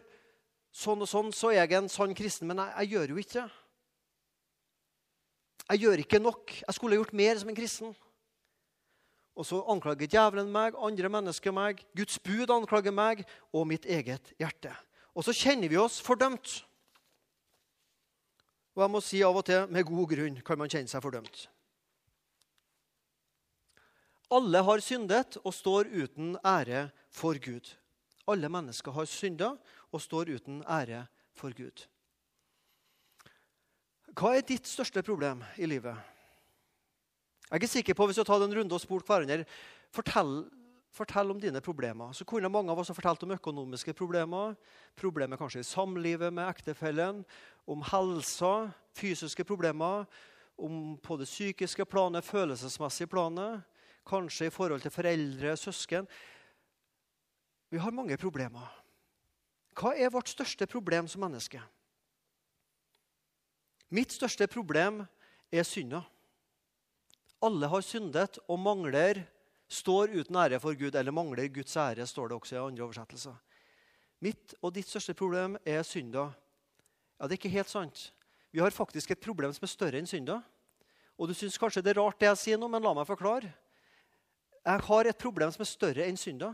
sånn 0.75 1.05
og 1.05 1.07
sånn, 1.07 1.31
så 1.31 1.53
er 1.53 1.61
jeg 1.61 1.77
en 1.77 1.87
sann 1.91 2.15
kristen. 2.17 2.49
Men 2.49 2.59
jeg, 2.59 2.73
jeg 2.81 2.91
gjør 2.91 3.13
jo 3.13 3.21
ikke 3.23 3.37
det. 3.39 3.64
Jeg 5.71 5.81
gjør 5.81 6.01
ikke 6.03 6.21
nok. 6.21 6.51
Jeg 6.61 6.77
skulle 6.77 6.99
gjort 6.99 7.15
mer 7.17 7.39
som 7.41 7.49
en 7.49 7.57
kristen. 7.57 7.95
Og 9.35 9.47
så 9.47 9.59
anklager 9.71 10.07
djevelen 10.07 10.51
meg, 10.53 10.77
andre 10.79 11.09
mennesker 11.11 11.51
meg, 11.55 11.81
Guds 11.97 12.19
bud 12.23 12.51
anklager 12.53 12.93
meg 12.95 13.25
og 13.51 13.65
mitt 13.67 13.87
eget 13.89 14.31
hjerte. 14.39 14.71
Og 15.15 15.25
så 15.27 15.35
kjenner 15.35 15.71
vi 15.71 15.79
oss 15.79 15.97
fordømt. 16.03 16.61
Og 18.75 18.83
jeg 18.83 18.91
må 18.91 19.01
si 19.03 19.21
av 19.23 19.35
og 19.35 19.45
til, 19.47 19.67
med 19.71 19.87
god 19.87 20.07
grunn, 20.11 20.39
kan 20.43 20.59
man 20.59 20.71
kjenne 20.71 20.91
seg 20.91 21.03
fordømt. 21.03 21.45
Alle 24.35 24.61
har 24.67 24.81
syndet 24.83 25.37
og 25.43 25.53
står 25.53 25.91
uten 25.93 26.35
ære 26.43 26.89
for 27.13 27.39
Gud. 27.39 27.67
Alle 28.27 28.49
mennesker 28.51 28.95
har 28.95 29.07
synda 29.07 29.51
og 29.91 30.01
står 30.01 30.31
uten 30.35 30.63
ære 30.67 31.05
for 31.37 31.53
Gud. 31.55 31.85
Hva 34.15 34.37
er 34.37 34.45
ditt 34.47 34.67
største 34.69 35.01
problem 35.03 35.41
i 35.59 35.67
livet? 35.67 35.95
Jeg 37.45 37.51
er 37.51 37.59
ikke 37.59 37.67
sikker 37.67 37.97
på, 37.97 38.05
hvis 38.07 38.15
du 38.15 38.23
tar 38.23 38.37
tatt 38.37 38.45
en 38.47 38.55
runde 38.55 38.77
og 38.77 38.79
spurt 38.79 39.09
hverandre 39.09 39.43
fortell, 39.93 40.45
fortell 40.95 41.33
om 41.33 41.41
dine 41.41 41.59
problemer. 41.61 42.13
Så 42.15 42.23
kunne 42.23 42.49
mange 42.49 42.71
av 42.71 42.79
oss 42.79 42.93
ha 42.93 42.95
fortalt 42.95 43.25
om 43.27 43.35
økonomiske 43.35 43.93
problemer, 43.93 44.55
problemer 44.95 45.39
kanskje 45.39 45.65
i 45.65 45.67
samlivet 45.67 46.31
med 46.33 46.47
ektefellen, 46.47 47.25
om 47.67 47.83
helsa, 47.91 48.71
fysiske 48.95 49.43
problemer, 49.43 50.07
om 50.55 50.95
på 51.03 51.19
det 51.19 51.27
psykiske 51.27 51.83
planet, 51.85 52.23
følelsesmessige 52.23 53.11
planet, 53.11 53.67
kanskje 54.07 54.47
i 54.47 54.55
forhold 54.55 54.81
til 54.85 54.95
foreldre, 54.95 55.57
søsken. 55.59 56.07
Vi 57.67 57.83
har 57.83 57.91
mange 57.91 58.15
problemer. 58.17 58.71
Hva 59.75 59.91
er 59.91 60.13
vårt 60.13 60.31
største 60.31 60.71
problem 60.71 61.11
som 61.11 61.27
menneske? 61.27 61.59
Mitt 63.95 64.11
største 64.11 64.47
problem 64.51 65.03
er 65.53 65.63
synda. 65.63 66.01
Alle 67.45 67.69
har 67.71 67.83
syndet 67.85 68.39
og 68.49 68.59
mangler, 68.59 69.21
står 69.71 70.11
uten 70.17 70.35
ære 70.35 70.59
for 70.59 70.75
Gud, 70.75 70.95
eller 70.95 71.15
mangler 71.15 71.47
Guds 71.53 71.75
ære, 71.79 72.07
står 72.07 72.29
det 72.29 72.35
også 72.35 72.55
i 72.57 72.59
andre 72.59 72.83
oversettelser. 72.83 73.37
Mitt 74.25 74.55
og 74.61 74.73
ditt 74.75 74.89
største 74.89 75.15
problem 75.15 75.55
er 75.65 75.83
synda. 75.83 76.31
Ja, 77.19 77.27
Det 77.27 77.37
er 77.37 77.39
ikke 77.39 77.55
helt 77.55 77.69
sant. 77.69 78.11
Vi 78.51 78.59
har 78.59 78.71
faktisk 78.71 79.11
et 79.11 79.19
problem 79.19 79.53
som 79.53 79.63
er 79.63 79.71
større 79.71 79.99
enn 79.99 80.07
synda. 80.07 80.41
Og 81.17 81.27
du 81.27 81.33
syns 81.33 81.57
kanskje 81.57 81.83
det 81.83 81.95
er 81.95 82.01
rart 82.01 82.19
det 82.19 82.27
jeg 82.27 82.41
sier 82.41 82.59
nå, 82.59 82.67
men 82.67 82.83
la 82.83 82.93
meg 82.93 83.07
forklare. 83.07 83.53
Jeg 84.65 84.85
har 84.89 85.05
et 85.05 85.17
problem 85.17 85.51
som 85.51 85.61
er 85.61 85.71
større 85.71 86.07
enn 86.07 86.17
synda, 86.17 86.53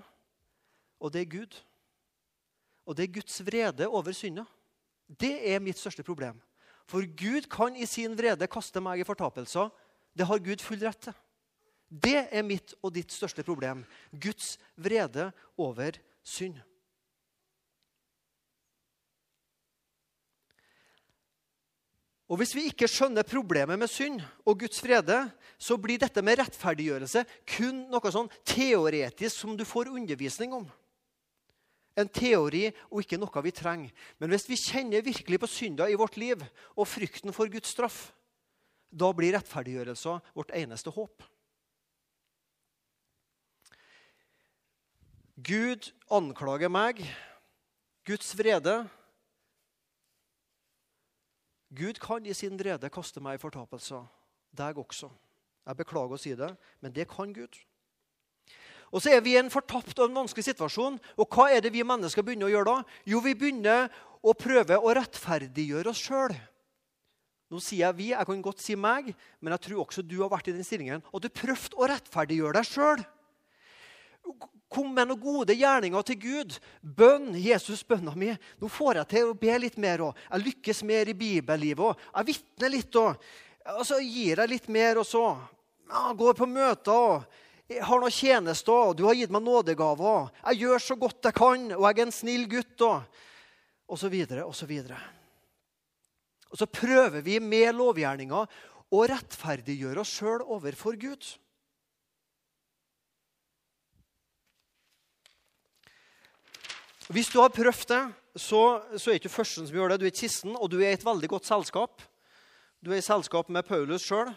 og 1.00 1.12
det 1.14 1.22
er 1.22 1.32
Gud. 1.32 1.58
Og 2.86 2.98
det 2.98 3.08
er 3.08 3.14
Guds 3.18 3.42
vrede 3.46 3.88
over 3.88 4.14
synda. 4.14 4.46
Det 5.08 5.34
er 5.54 5.60
mitt 5.60 5.80
største 5.80 6.04
problem. 6.04 6.38
For 6.92 7.08
Gud 7.08 7.48
kan 7.52 7.76
i 7.80 7.88
sin 7.88 8.18
vrede 8.20 8.50
kaste 8.52 8.82
meg 8.84 9.00
i 9.00 9.08
fortapelser. 9.08 9.70
Det 10.12 10.28
har 10.28 10.44
Gud 10.44 10.64
full 10.64 10.82
rett 10.84 11.00
til. 11.08 11.16
Det 11.92 12.28
er 12.32 12.44
mitt 12.44 12.74
og 12.84 12.94
ditt 12.96 13.12
største 13.12 13.44
problem. 13.48 13.86
Guds 14.12 14.58
vrede 14.80 15.30
over 15.60 15.96
synd. 16.24 16.60
Og 22.32 22.40
Hvis 22.40 22.54
vi 22.56 22.70
ikke 22.70 22.88
skjønner 22.88 23.28
problemet 23.28 23.76
med 23.80 23.92
synd 23.92 24.22
og 24.48 24.62
Guds 24.64 24.80
frede, 24.80 25.18
så 25.60 25.76
blir 25.76 26.00
dette 26.00 26.24
med 26.24 26.40
rettferdiggjørelse 26.40 27.26
kun 27.58 27.82
noe 27.92 28.12
sånn 28.12 28.32
teoretisk 28.48 29.36
som 29.36 29.58
du 29.60 29.66
får 29.68 29.92
undervisning 29.92 30.56
om. 30.56 30.70
En 32.00 32.08
teori 32.08 32.70
og 32.90 33.02
ikke 33.04 33.20
noe 33.20 33.44
vi 33.44 33.52
trenger. 33.56 33.92
Men 34.20 34.32
hvis 34.32 34.48
vi 34.48 34.60
kjenner 34.60 35.04
virkelig 35.04 35.42
på 35.42 35.50
synda 35.50 35.90
i 35.92 35.98
vårt 36.00 36.18
liv 36.22 36.40
og 36.76 36.88
frykten 36.88 37.36
for 37.36 37.52
Guds 37.52 37.74
straff, 37.74 38.12
da 38.92 39.12
blir 39.16 39.36
rettferdiggjørelse 39.36 40.18
vårt 40.36 40.56
eneste 40.56 40.92
håp. 40.96 41.24
Gud 45.42 45.92
anklager 46.12 46.70
meg. 46.70 47.00
Guds 48.06 48.34
vrede 48.38 48.82
Gud 51.72 52.02
kan 52.04 52.26
i 52.28 52.34
sin 52.36 52.58
vrede 52.60 52.90
kaste 52.92 53.24
meg 53.24 53.38
i 53.38 53.42
fortapelser. 53.42 54.04
Deg 54.52 54.80
også. 54.82 55.08
Jeg 55.64 55.80
beklager 55.80 56.18
å 56.18 56.20
si 56.20 56.34
det, 56.36 56.50
men 56.84 56.92
det 56.92 57.08
kan 57.08 57.32
Gud. 57.32 57.56
Og 58.92 59.04
så 59.04 59.14
er 59.16 59.24
vi 59.24 59.36
i 59.36 59.40
en 59.40 59.52
fortapt 59.52 60.00
og 60.00 60.10
en 60.10 60.22
vanskelig 60.22 60.50
situasjon. 60.50 60.98
Og 61.16 61.36
hva 61.36 61.48
er 61.52 61.64
det 61.64 61.72
vi 61.74 61.84
mennesker 61.88 62.26
begynner 62.28 62.50
å 62.50 62.54
gjøre 62.54 62.72
da? 62.72 62.96
Jo, 63.08 63.22
vi 63.24 63.36
begynner 63.40 63.88
å 64.22 64.36
prøve 64.38 64.78
å 64.78 64.96
rettferdiggjøre 64.98 65.94
oss 65.94 66.04
sjøl. 66.04 66.36
Nå 67.52 67.60
sier 67.60 67.84
jeg 67.88 67.98
vi, 67.98 68.12
jeg 68.14 68.28
kan 68.28 68.44
godt 68.44 68.62
si 68.64 68.78
meg, 68.80 69.10
men 69.44 69.56
jeg 69.56 69.66
tror 69.66 69.82
også 69.84 70.04
du 70.08 70.22
har 70.22 70.32
vært 70.32 70.48
i 70.48 70.54
den 70.56 70.64
stillingen. 70.64 71.02
Og 71.12 71.24
du 71.24 71.28
prøvde 71.28 71.76
å 71.76 71.90
rettferdiggjøre 71.92 72.60
deg 72.60 72.68
sjøl. 72.70 73.04
Kom 74.72 74.94
med 74.96 75.10
noen 75.10 75.20
gode 75.20 75.56
gjerninger 75.60 76.06
til 76.08 76.20
Gud. 76.22 76.56
Bønn. 76.80 77.34
Jesus, 77.36 77.84
bønna 77.84 78.14
mi. 78.16 78.30
Nå 78.62 78.70
får 78.72 79.02
jeg 79.02 79.12
til 79.12 79.32
å 79.32 79.40
be 79.40 79.58
litt 79.60 79.80
mer. 79.82 80.06
Også. 80.06 80.28
Jeg 80.30 80.46
lykkes 80.46 80.84
mer 80.88 81.12
i 81.12 81.18
bibellivet. 81.18 81.84
Også. 81.90 82.12
Jeg 82.16 82.30
vitner 82.30 82.72
litt. 82.72 83.00
Også. 83.02 83.34
Og 83.76 83.84
så 83.90 84.00
gir 84.00 84.40
jeg 84.40 84.52
litt 84.54 84.70
mer. 84.72 85.02
Og 85.02 85.08
så 85.10 85.26
jeg 85.92 86.20
går 86.22 86.38
på 86.40 86.48
møter. 86.48 87.26
Jeg 87.72 87.86
har 87.88 88.02
noen 88.02 88.12
tjenester. 88.12 88.92
Du 88.98 89.06
har 89.08 89.16
gitt 89.16 89.32
meg 89.32 89.46
nådegaver. 89.46 90.28
Jeg 90.50 90.66
gjør 90.66 90.82
så 90.84 90.98
godt 91.00 91.30
jeg 91.30 91.38
kan, 91.38 91.70
og 91.78 91.86
jeg 91.88 92.00
er 92.02 92.04
en 92.04 92.16
snill 92.16 92.44
gutt. 92.52 92.84
Og, 92.84 93.22
og 93.88 94.00
så 94.00 94.10
videre 94.12 94.44
og 94.44 94.56
så 94.58 94.68
videre. 94.68 95.00
Og 96.52 96.60
så 96.60 96.68
prøver 96.68 97.24
vi 97.24 97.38
med 97.40 97.72
lovgjerninger 97.78 98.58
å 98.92 99.06
rettferdiggjøre 99.08 100.04
oss 100.04 100.12
sjøl 100.18 100.44
overfor 100.44 100.98
Gud. 101.00 101.30
Hvis 107.12 107.32
du 107.32 107.40
har 107.40 107.56
prøvd 107.56 107.88
det, 107.92 108.04
så, 108.40 108.62
så 108.96 109.12
er 109.12 109.20
ikke 109.20 109.32
du 109.32 109.36
førsten 109.36 109.68
som 109.68 109.80
gjør 109.80 109.94
det. 109.94 110.02
Du 110.04 110.08
er 110.08 110.16
kisten, 110.16 110.56
og 110.56 110.72
du 110.72 110.80
er 110.82 110.92
i 110.92 110.98
et 111.00 111.08
veldig 111.08 111.32
godt 111.32 111.48
selskap. 111.48 112.04
Du 112.84 112.92
er 112.92 113.00
i 113.00 113.06
selskap 113.06 113.52
med 113.52 113.68
Paulus 113.68 114.04
sjøl. 114.08 114.32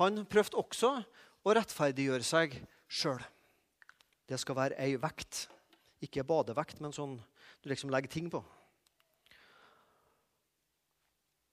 Han 0.00 0.24
prøvde 0.28 0.60
også 0.60 0.96
å 1.44 1.54
rettferdiggjøre 1.54 2.24
seg 2.24 2.56
sjøl. 2.88 3.20
Det 4.28 4.38
skal 4.40 4.56
være 4.56 4.78
ei 4.80 4.96
vekt. 5.00 5.46
Ikke 6.04 6.24
badevekt, 6.26 6.80
men 6.84 6.94
sånn 6.94 7.16
du 7.64 7.70
liksom 7.70 7.92
legger 7.92 8.12
ting 8.12 8.30
på. 8.32 8.40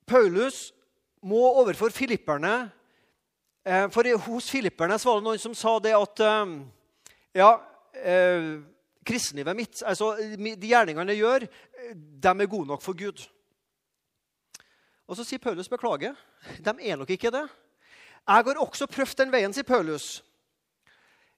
Paulus 0.08 0.72
må 1.24 1.40
overfor 1.62 1.94
filipperne 1.94 2.72
eh, 3.64 3.86
For 3.94 4.08
hos 4.26 4.50
filipperne 4.52 4.98
var 5.00 5.20
det 5.20 5.28
noen 5.28 5.40
som 5.40 5.54
sa 5.56 5.78
det 5.80 5.94
at 5.96 6.24
eh, 6.26 6.56
Ja, 7.38 7.52
eh, 7.96 8.50
kristenlivet 9.08 9.56
mitt, 9.58 9.84
altså 9.88 10.14
de 10.18 10.68
gjerningene 10.68 11.14
jeg 11.14 11.24
gjør, 11.24 11.46
de 11.96 12.32
er 12.32 12.50
gode 12.50 12.70
nok 12.70 12.84
for 12.84 12.94
Gud. 12.94 13.24
Og 15.10 15.18
Så 15.18 15.26
sier 15.26 15.42
Paulus 15.42 15.70
beklager. 15.72 16.14
De 16.62 16.74
er 16.86 17.00
nok 17.00 17.10
ikke 17.10 17.32
det. 17.34 17.48
Jeg 18.28 18.46
har 18.46 18.62
også 18.62 18.88
prøvd 18.88 19.18
den 19.24 19.34
veien, 19.34 19.54
sier 19.54 19.68
Paulus. 19.68 20.22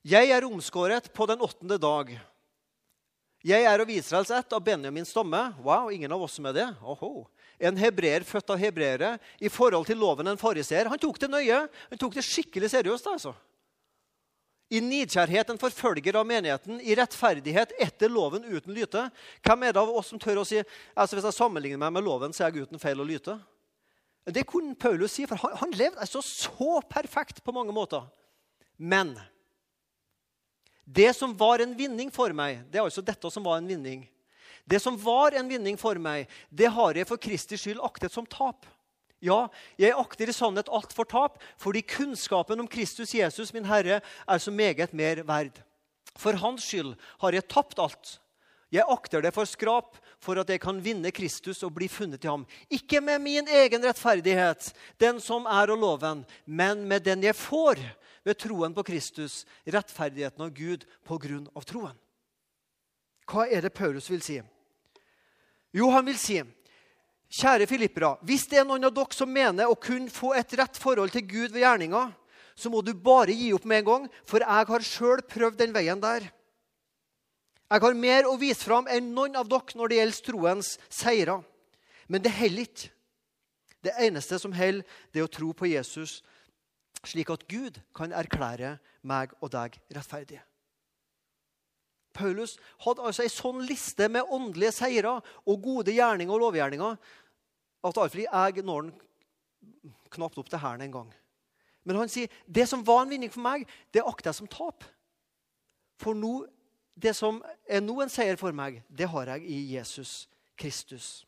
Jeg 0.04 0.34
er 0.36 0.44
omskåret 0.44 1.08
på 1.16 1.28
den 1.30 1.42
åttende 1.42 1.78
dag. 1.80 2.12
Jeg 3.44 3.68
er 3.68 3.82
av 3.84 3.90
Israels 3.92 4.32
ett, 4.32 4.54
av 4.56 4.64
Benjamins 4.64 5.10
stamme. 5.12 5.40
Wow, 5.64 5.90
ingen 5.92 6.12
av 6.12 6.22
oss 6.24 6.36
som 6.40 6.46
er 6.48 6.56
det. 6.56 6.68
Oho. 6.84 7.26
En 7.60 7.80
hebreer 7.80 8.24
født 8.28 8.52
av 8.52 8.60
hebreere. 8.60 9.18
I 9.40 9.52
forhold 9.52 9.88
til 9.88 10.00
loven 10.00 10.28
en 10.32 10.40
fariseer. 10.40 10.92
Han 10.92 11.00
tok 11.00 11.20
det 11.24 11.32
nøye. 11.32 11.64
Han 11.92 12.00
tok 12.00 12.16
det 12.16 12.24
skikkelig 12.28 12.72
seriøst. 12.72 13.08
altså. 13.12 13.34
I 14.72 14.80
nidkjærhet 14.82 15.52
en 15.52 15.60
forfølger 15.60 16.16
av 16.18 16.26
menigheten, 16.26 16.80
i 16.82 16.96
rettferdighet 16.98 17.76
etter 17.84 18.10
loven 18.10 18.48
uten 18.48 18.74
lyte. 18.74 19.04
Hvem 19.46 19.68
er 19.68 19.76
det 19.76 19.82
av 19.84 19.92
oss 19.92 20.10
som 20.10 20.22
tør 20.22 20.42
å 20.42 20.46
si 20.48 20.62
altså 20.96 21.18
hvis 21.18 21.28
jeg 21.28 21.38
sammenligner 21.38 21.82
meg 21.84 21.94
med 21.94 22.08
loven, 22.08 22.34
så 22.34 22.46
er 22.46 22.54
jeg 22.56 22.66
uten 22.66 22.82
feil 22.82 23.04
å 23.04 23.06
lyte? 23.08 23.36
Det 24.26 24.46
kunne 24.48 24.76
Paulus 24.80 25.18
si, 25.18 25.26
for 25.28 25.40
han, 25.42 25.56
han 25.60 25.76
levde 25.76 26.00
altså 26.00 26.22
så 26.24 26.80
perfekt 26.90 27.44
på 27.44 27.52
mange 27.56 27.76
måter. 27.76 28.06
Men 28.78 29.18
det 30.84 31.14
som 31.16 31.36
var 31.38 31.64
en 31.64 31.76
vinning 31.76 32.12
for 32.12 32.32
meg, 32.36 32.64
det 32.72 32.80
er 32.80 32.88
altså 32.88 33.04
dette 33.04 33.32
som 33.32 33.44
var 33.44 33.60
en 33.60 33.68
vinning. 33.68 34.06
Det 34.64 34.80
som 34.80 34.96
var 35.00 35.36
en 35.36 35.50
vinning 35.50 35.76
for 35.80 36.00
meg, 36.00 36.30
det 36.50 36.72
har 36.72 36.96
jeg 36.96 37.08
for 37.08 37.20
Kristi 37.20 37.60
skyld 37.60 37.84
aktet 37.84 38.16
som 38.16 38.28
tap. 38.28 38.68
Ja, 39.24 39.48
jeg 39.80 39.96
akter 39.96 40.28
i 40.28 40.36
sannhet 40.36 40.72
alt 40.72 40.92
for 40.96 41.08
tap, 41.08 41.38
fordi 41.60 41.84
kunnskapen 41.88 42.60
om 42.60 42.68
Kristus 42.68 43.14
Jesus, 43.16 43.54
min 43.56 43.68
Herre, 43.68 44.02
er 44.04 44.40
så 44.40 44.52
meget 44.52 44.92
mer 44.96 45.24
verd. 45.28 45.62
For 46.20 46.36
hans 46.40 46.66
skyld 46.68 46.94
har 47.24 47.36
jeg 47.36 47.48
tapt 47.52 47.80
alt. 47.80 48.18
Jeg 48.74 48.90
akter 48.90 49.22
det 49.22 49.30
for 49.36 49.46
skrap, 49.46 50.00
for 50.18 50.40
at 50.42 50.50
jeg 50.50 50.62
kan 50.64 50.80
vinne 50.82 51.12
Kristus 51.14 51.62
og 51.66 51.76
bli 51.76 51.86
funnet 51.92 52.24
i 52.26 52.30
ham. 52.32 52.46
Ikke 52.74 53.04
med 53.06 53.22
min 53.22 53.50
egen 53.60 53.84
rettferdighet, 53.86 54.72
den 54.98 55.20
som 55.22 55.46
er 55.46 55.70
og 55.74 55.84
loven, 55.84 56.24
men 56.46 56.88
med 56.90 57.06
den 57.06 57.22
jeg 57.26 57.38
får 57.38 57.82
ved 58.26 58.40
troen 58.40 58.74
på 58.74 58.86
Kristus, 58.88 59.44
rettferdigheten 59.68 60.46
av 60.48 60.56
Gud 60.58 60.88
på 61.06 61.20
grunn 61.22 61.46
av 61.54 61.68
troen. 61.70 61.94
Hva 63.30 63.46
er 63.46 63.64
det 63.64 63.76
Paulus 63.76 64.10
vil 64.10 64.24
si? 64.26 64.40
Jo, 65.74 65.92
han 65.94 66.06
vil 66.08 66.18
si, 66.20 66.42
kjære 67.34 67.68
filippere, 67.70 68.16
hvis 68.26 68.48
det 68.50 68.62
er 68.62 68.68
noen 68.68 68.90
av 68.90 68.94
dere 68.96 69.16
som 69.16 69.32
mener 69.32 69.70
å 69.70 69.78
kunne 69.80 70.12
få 70.14 70.34
et 70.38 70.54
rett 70.60 70.78
forhold 70.82 71.14
til 71.14 71.26
Gud 71.30 71.54
ved 71.54 71.64
gjerninga, 71.64 72.08
så 72.56 72.70
må 72.70 72.82
du 72.86 72.94
bare 72.94 73.34
gi 73.34 73.52
opp 73.54 73.66
med 73.66 73.82
en 73.82 73.90
gang, 73.90 74.08
for 74.30 74.44
jeg 74.44 74.70
har 74.70 74.86
sjøl 74.86 75.24
prøvd 75.30 75.62
den 75.62 75.74
veien 75.76 76.02
der. 76.02 76.28
Jeg 77.72 77.82
har 77.82 77.96
mer 77.98 78.28
å 78.30 78.38
vise 78.38 78.66
fram 78.66 78.88
enn 78.92 79.14
noen 79.16 79.38
av 79.40 79.48
dere 79.50 79.78
når 79.80 79.90
det 79.90 80.00
gjelder 80.00 80.26
troens 80.28 80.74
seirer. 80.92 81.44
Men 82.12 82.24
det 82.24 82.34
holder 82.36 82.68
ikke. 82.68 82.92
Det 83.84 83.94
eneste 84.00 84.40
som 84.40 84.54
holder, 84.56 84.86
det 85.12 85.20
er 85.20 85.28
å 85.28 85.32
tro 85.32 85.50
på 85.52 85.68
Jesus, 85.68 86.22
slik 87.04 87.32
at 87.34 87.44
Gud 87.52 87.82
kan 87.96 88.14
erklære 88.16 88.78
meg 89.04 89.34
og 89.42 89.52
deg 89.52 89.76
rettferdige. 89.92 90.44
Paulus 92.14 92.56
hadde 92.86 93.04
altså 93.04 93.26
en 93.26 93.34
sånn 93.34 93.64
liste 93.66 94.08
med 94.12 94.30
åndelige 94.30 94.76
seire 94.76 95.18
og 95.50 95.64
gode 95.66 95.96
gjerninger 95.96 96.36
og 96.36 96.46
lovgjerninger 96.46 96.98
at 97.84 98.00
iallfall 98.00 98.24
jeg 98.24 98.64
når 98.64 98.88
den 98.88 99.94
knapt 100.14 100.38
opp 100.40 100.52
til 100.52 100.62
hælen 100.62 100.86
en 100.86 100.94
gang. 100.94 101.10
Men 101.84 102.00
han 102.00 102.12
sier 102.12 102.32
det 102.46 102.68
som 102.70 102.86
var 102.86 103.04
en 103.04 103.12
vinning 103.12 103.32
for 103.34 103.44
meg, 103.44 103.66
det 103.92 104.06
akter 104.06 104.30
jeg 104.30 104.40
som 104.40 104.52
tap. 104.52 104.86
For 106.00 106.16
nå, 106.16 106.46
det 106.94 107.14
som 107.18 107.42
er 107.66 107.82
nå 107.82 107.96
en 108.04 108.12
seier 108.12 108.38
for 108.40 108.56
meg, 108.56 108.82
det 108.88 109.10
har 109.10 109.34
jeg 109.34 109.46
i 109.50 109.60
Jesus 109.74 110.24
Kristus. 110.60 111.24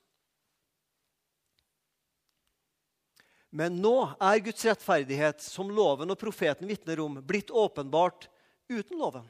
Men 3.56 3.78
nå 3.80 3.96
er 4.20 4.44
Guds 4.44 4.66
rettferdighet, 4.68 5.40
som 5.42 5.72
loven 5.72 6.12
og 6.12 6.20
profeten 6.20 6.68
vitner 6.68 7.00
om, 7.00 7.22
blitt 7.24 7.54
åpenbart 7.56 8.28
uten 8.68 9.00
loven. 9.00 9.30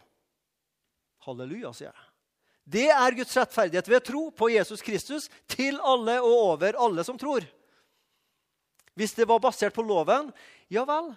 Halleluja, 1.27 1.72
sier 1.77 1.92
jeg. 1.92 2.08
Det 2.65 2.88
er 2.89 3.18
Guds 3.20 3.36
rettferdighet 3.38 3.89
ved 3.92 4.06
tro 4.08 4.24
på 4.34 4.50
Jesus 4.50 4.82
Kristus 4.82 5.27
til 5.46 5.77
alle 5.86 6.18
og 6.24 6.34
over 6.34 6.80
alle 6.82 7.06
som 7.06 7.20
tror. 7.22 7.46
Hvis 8.98 9.13
det 9.13 9.27
var 9.30 9.44
basert 9.44 9.75
på 9.75 9.86
loven, 9.86 10.32
ja 10.74 10.82
vel, 10.89 11.12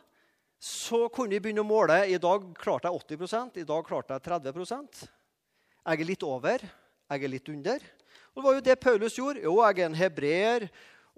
så 0.59 1.07
kunne 1.09 1.37
vi 1.37 1.41
begynne 1.41 1.63
å 1.63 1.69
måle. 1.69 2.01
I 2.11 2.19
dag 2.19 2.45
klarte 2.59 2.91
jeg 2.91 3.19
80 3.19 3.63
i 3.63 3.67
dag 3.67 3.87
klarte 3.87 4.17
jeg 4.17 4.27
30 4.27 5.09
Jeg 5.87 6.01
er 6.01 6.05
litt 6.05 6.23
over, 6.27 6.65
jeg 7.09 7.25
er 7.25 7.31
litt 7.31 7.49
under. 7.49 7.85
Og 8.35 8.43
Det 8.43 8.47
var 8.47 8.55
jo 8.55 8.67
det 8.67 8.81
Paulus 8.81 9.19
gjorde. 9.19 9.43
Jo, 9.43 9.55
jeg 9.63 9.79
er 9.79 9.87
en 9.87 9.95
hebreer, 9.95 10.69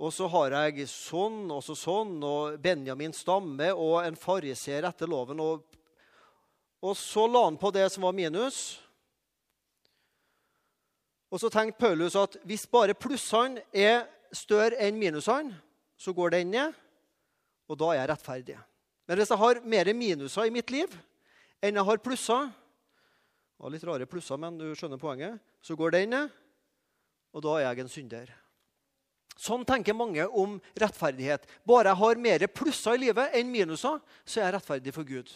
og 0.00 0.12
så 0.12 0.28
har 0.28 0.54
jeg 0.56 0.87
sånn 0.88 1.50
og 1.52 1.64
så 1.64 1.75
sånn, 1.76 2.14
og 2.25 2.61
Benjamin 2.61 3.12
stamme 3.12 3.73
og 3.73 4.04
en 4.04 4.16
fariseer 4.16 4.87
etter 4.88 5.09
loven. 5.09 5.40
Og, 5.40 5.64
og, 6.80 6.94
så 6.97 7.26
la 7.28 7.44
han 7.49 7.59
på 7.61 7.73
det 7.76 7.88
som 7.92 8.04
var 8.09 8.16
minus. 8.16 8.78
Og 11.30 11.40
så 11.40 11.49
tenkte 11.52 11.80
Paulus 11.80 12.16
at 12.18 12.37
hvis 12.44 12.64
bare 12.68 12.97
plussene 12.97 13.62
er 13.73 14.04
større 14.32 14.80
enn 14.80 14.99
minusene, 15.00 15.56
så 16.00 16.12
går 16.16 16.32
den 16.32 16.52
ned, 16.56 16.76
og 17.68 17.76
da 17.78 17.92
er 17.92 18.00
jeg 18.00 18.11
rettferdig. 18.14 18.56
Men 19.11 19.19
hvis 19.19 19.33
jeg 19.33 19.43
har 19.43 19.59
mer 19.67 19.88
minuser 19.90 20.47
i 20.47 20.52
mitt 20.55 20.71
liv 20.71 20.93
enn 21.59 21.75
jeg 21.75 21.87
har 21.88 21.99
plusser 21.99 22.45
var 23.61 23.73
Litt 23.75 23.83
rare 23.85 24.07
plusser, 24.09 24.38
men 24.40 24.55
du 24.57 24.71
skjønner 24.73 24.97
poenget. 24.97 25.40
Så 25.61 25.75
går 25.76 25.93
den 25.93 26.14
ned, 26.14 26.31
og 27.35 27.43
da 27.45 27.57
er 27.59 27.67
jeg 27.67 27.83
en 27.83 27.90
synder. 27.93 28.31
Sånn 29.37 29.67
tenker 29.69 29.97
mange 29.97 30.25
om 30.25 30.55
rettferdighet. 30.81 31.45
Bare 31.69 31.90
jeg 31.93 32.00
har 32.00 32.23
mer 32.25 32.47
plusser 32.49 32.97
i 32.97 33.02
livet 33.02 33.37
enn 33.37 33.50
minuser, 33.52 33.99
så 34.25 34.40
er 34.40 34.47
jeg 34.47 34.55
rettferdig 34.57 34.95
for 34.97 35.05
Gud. 35.05 35.35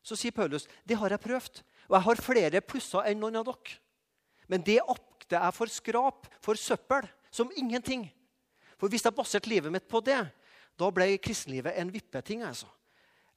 Så 0.00 0.16
sier 0.16 0.32
Paulus 0.32 0.64
det 0.88 0.96
har 0.96 1.12
jeg 1.12 1.24
prøvd, 1.26 1.60
og 1.90 1.98
jeg 1.98 2.06
har 2.06 2.24
flere 2.24 2.64
plusser 2.64 3.10
enn 3.10 3.20
noen 3.20 3.36
av 3.42 3.50
dere. 3.50 3.76
Men 4.48 4.64
det 4.64 4.78
akter 4.80 5.36
jeg 5.42 5.58
for 5.58 5.74
skrap, 5.74 6.32
for 6.40 6.56
søppel, 6.56 7.04
som 7.28 7.52
ingenting. 7.52 8.06
For 8.80 8.88
hvis 8.88 9.04
jeg 9.04 9.16
baserte 9.16 9.52
livet 9.52 9.74
mitt 9.74 9.90
på 9.90 10.00
det, 10.00 10.22
da 10.78 10.88
ble 10.94 11.10
kristenlivet 11.20 11.76
en 11.76 11.92
vippeting. 11.92 12.46
altså. 12.48 12.70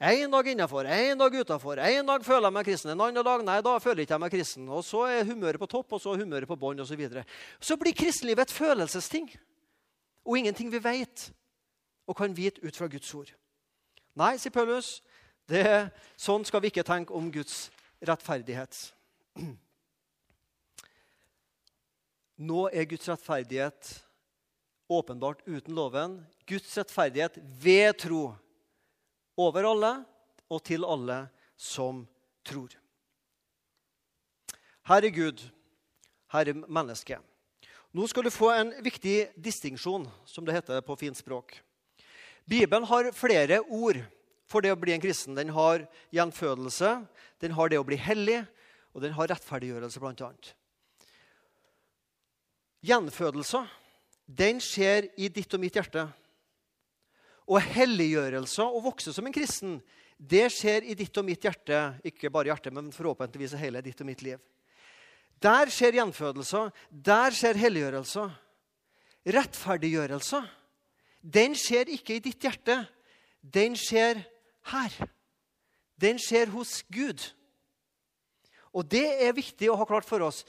En 0.01 0.31
dag 0.31 0.47
innafor, 0.47 0.85
en 0.85 1.17
dag 1.17 1.35
utafor. 1.35 1.77
En 1.77 2.07
dag 2.07 2.23
føler 2.25 2.47
jeg 2.47 2.53
meg 2.55 2.65
kristen, 2.65 2.89
en 2.89 3.03
annen 3.05 3.25
dag 3.25 3.43
nei, 3.45 3.59
da 3.61 3.75
føler 3.77 4.01
jeg 4.01 4.07
ikke 4.07 4.17
meg 4.23 4.33
kristen. 4.33 4.65
Og 4.73 4.81
Så 4.81 5.03
er 5.05 5.27
humøret 5.29 5.61
på 5.61 5.69
topp, 5.69 5.93
og 5.93 6.01
så 6.01 6.15
er 6.15 6.23
humøret 6.23 6.49
på 6.49 6.57
bånn 6.57 6.81
osv. 6.81 6.89
Så, 6.89 6.97
videre. 6.97 7.23
så 7.61 7.77
blir 7.77 7.93
kristenlivet 7.93 8.49
et 8.49 8.55
følelsesting 8.55 9.29
og 10.25 10.37
ingenting 10.39 10.73
vi 10.73 10.81
vet 10.81 11.27
og 12.09 12.17
kan 12.17 12.33
vite 12.33 12.65
ut 12.65 12.75
fra 12.75 12.89
Guds 12.89 13.13
ord. 13.13 13.29
Nei, 14.17 14.37
sier 14.41 14.51
Paulus, 14.51 15.03
det, 15.45 15.93
sånn 16.17 16.49
skal 16.49 16.65
vi 16.65 16.73
ikke 16.73 16.87
tenke 16.87 17.13
om 17.13 17.29
Guds 17.29 17.69
rettferdighet. 18.01 18.73
Nå 22.49 22.69
er 22.73 22.89
Guds 22.89 23.05
rettferdighet 23.05 24.01
åpenbart 24.89 25.45
uten 25.45 25.77
loven. 25.77 26.25
Guds 26.49 26.73
rettferdighet 26.73 27.37
ved 27.61 28.01
tro 28.01 28.31
over 29.39 29.67
alle 29.71 29.91
og 30.51 30.63
til 30.67 30.85
alle 30.87 31.23
som 31.55 32.03
tror. 32.47 32.73
Herre 34.89 35.11
Gud, 35.13 35.43
Herre 36.33 36.55
menneske. 36.65 37.19
Nå 37.91 38.07
skal 38.07 38.25
du 38.25 38.31
få 38.31 38.49
en 38.55 38.71
viktig 38.83 39.33
distinksjon, 39.35 40.07
som 40.25 40.47
det 40.47 40.55
heter 40.55 40.81
på 40.83 40.95
fint 40.99 41.17
språk. 41.17 41.57
Bibelen 42.47 42.87
har 42.87 43.11
flere 43.15 43.59
ord 43.67 43.99
for 44.51 44.63
det 44.63 44.71
å 44.73 44.79
bli 44.79 44.95
en 44.95 45.03
kristen. 45.03 45.35
Den 45.35 45.51
har 45.55 45.85
gjenfødelse, 46.15 46.95
den 47.43 47.55
har 47.55 47.71
det 47.71 47.79
å 47.79 47.87
bli 47.87 47.99
hellig, 47.99 48.41
og 48.91 49.03
den 49.05 49.13
har 49.15 49.29
rettferdiggjørelse, 49.31 50.01
bl.a. 50.01 50.31
Gjenfødelse 52.81 53.61
den 54.25 54.61
skjer 54.63 55.09
i 55.19 55.27
ditt 55.31 55.53
og 55.53 55.61
mitt 55.61 55.75
hjerte. 55.75 56.07
Og 57.49 57.61
helliggjørelse, 57.63 58.63
å 58.63 58.83
vokse 58.83 59.13
som 59.15 59.25
en 59.27 59.35
kristen, 59.35 59.79
det 60.21 60.45
skjer 60.53 60.85
i 60.85 60.95
ditt 60.97 61.17
og 61.17 61.25
mitt 61.25 61.43
hjerte. 61.47 61.79
Ikke 62.05 62.29
bare 62.33 62.51
hjertet, 62.51 62.73
men 62.73 62.91
forhåpentligvis 62.93 63.57
hele 63.57 63.81
ditt 63.81 64.01
og 64.03 64.09
mitt 64.11 64.21
liv. 64.25 64.37
Der 65.41 65.71
skjer 65.73 65.97
gjenfødelser. 65.97 66.69
Der 66.91 67.33
skjer 67.33 67.57
helliggjørelser. 67.57 68.33
Rettferdiggjørelser. 69.33 70.45
Den 71.21 71.57
skjer 71.57 71.89
ikke 71.97 72.17
i 72.17 72.23
ditt 72.23 72.45
hjerte. 72.45 72.77
Den 73.41 73.73
skjer 73.77 74.21
her. 74.69 74.97
Den 76.01 76.21
skjer 76.21 76.53
hos 76.53 76.81
Gud. 76.93 77.25
Og 78.71 78.85
det 78.87 79.07
er 79.25 79.35
viktig 79.35 79.69
å 79.69 79.77
ha 79.79 79.87
klart 79.89 80.07
for 80.07 80.23
oss. 80.25 80.43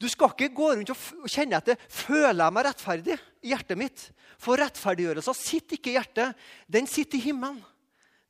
Du 0.00 0.08
skal 0.08 0.32
ikke 0.32 0.54
gå 0.56 0.70
rundt 0.72 0.92
og 0.94 1.28
kjenne 1.28 1.58
etter 1.60 1.80
føler 1.92 2.40
jeg 2.40 2.56
meg 2.56 2.66
rettferdig 2.66 3.16
i 3.44 3.52
hjertet 3.52 3.78
mitt. 3.78 4.04
For 4.40 4.56
rettferdiggjørelsen 4.56 5.36
sitter 5.36 5.76
ikke 5.76 5.92
i 5.92 5.98
hjertet, 5.98 6.38
den 6.72 6.88
sitter 6.88 7.20
i 7.20 7.26
himmelen. 7.26 7.60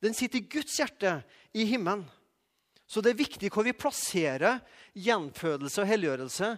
Den 0.03 0.17
sitter 0.17 0.41
i 0.41 0.49
Guds 0.51 0.75
hjerte 0.81 1.21
i 1.55 1.63
himmelen. 1.69 2.03
Så 2.89 2.99
det 2.99 3.13
er 3.13 3.21
viktig 3.21 3.51
hvor 3.53 3.63
vi 3.63 3.77
plasserer 3.77 4.59
gjenfødelse 4.99 5.83
og 5.83 5.87
helliggjørelse 5.87 6.49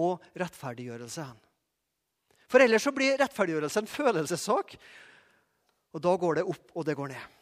og 0.00 0.24
rettferdiggjørelse. 0.40 1.26
For 2.48 2.64
ellers 2.64 2.86
så 2.86 2.94
blir 2.96 3.18
rettferdiggjørelse 3.20 3.82
en 3.82 3.90
følelsessak. 3.90 4.76
Og 5.92 6.00
da 6.00 6.16
går 6.16 6.40
det 6.40 6.48
opp, 6.48 6.72
og 6.72 6.88
det 6.88 6.96
går 6.96 7.12
ned. 7.12 7.38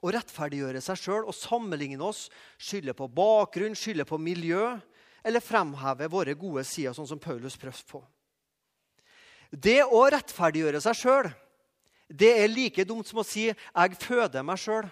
Å 0.00 0.10
rettferdiggjøre 0.16 0.80
seg 0.82 0.98
sjøl 0.98 1.28
og 1.28 1.36
sammenligne 1.36 2.02
oss, 2.02 2.24
skylde 2.58 2.96
på 2.98 3.06
bakgrunn, 3.12 3.76
skylde 3.78 4.06
på 4.08 4.18
miljø, 4.18 4.80
eller 5.24 5.44
fremheve 5.44 6.08
våre 6.10 6.34
gode 6.38 6.64
sider, 6.64 6.94
sånn 6.96 7.08
som 7.08 7.20
Paulus 7.22 7.58
prøvde 7.60 7.86
på. 7.90 8.00
Det 9.50 9.82
å 9.82 10.04
rettferdiggjøre 10.12 10.80
seg 10.82 10.98
sjøl, 10.98 11.30
det 12.10 12.30
er 12.42 12.50
like 12.50 12.84
dumt 12.86 13.06
som 13.06 13.20
å 13.22 13.26
si 13.26 13.48
'jeg 13.50 13.96
føder 13.98 14.42
meg 14.42 14.58
sjøl'. 14.58 14.90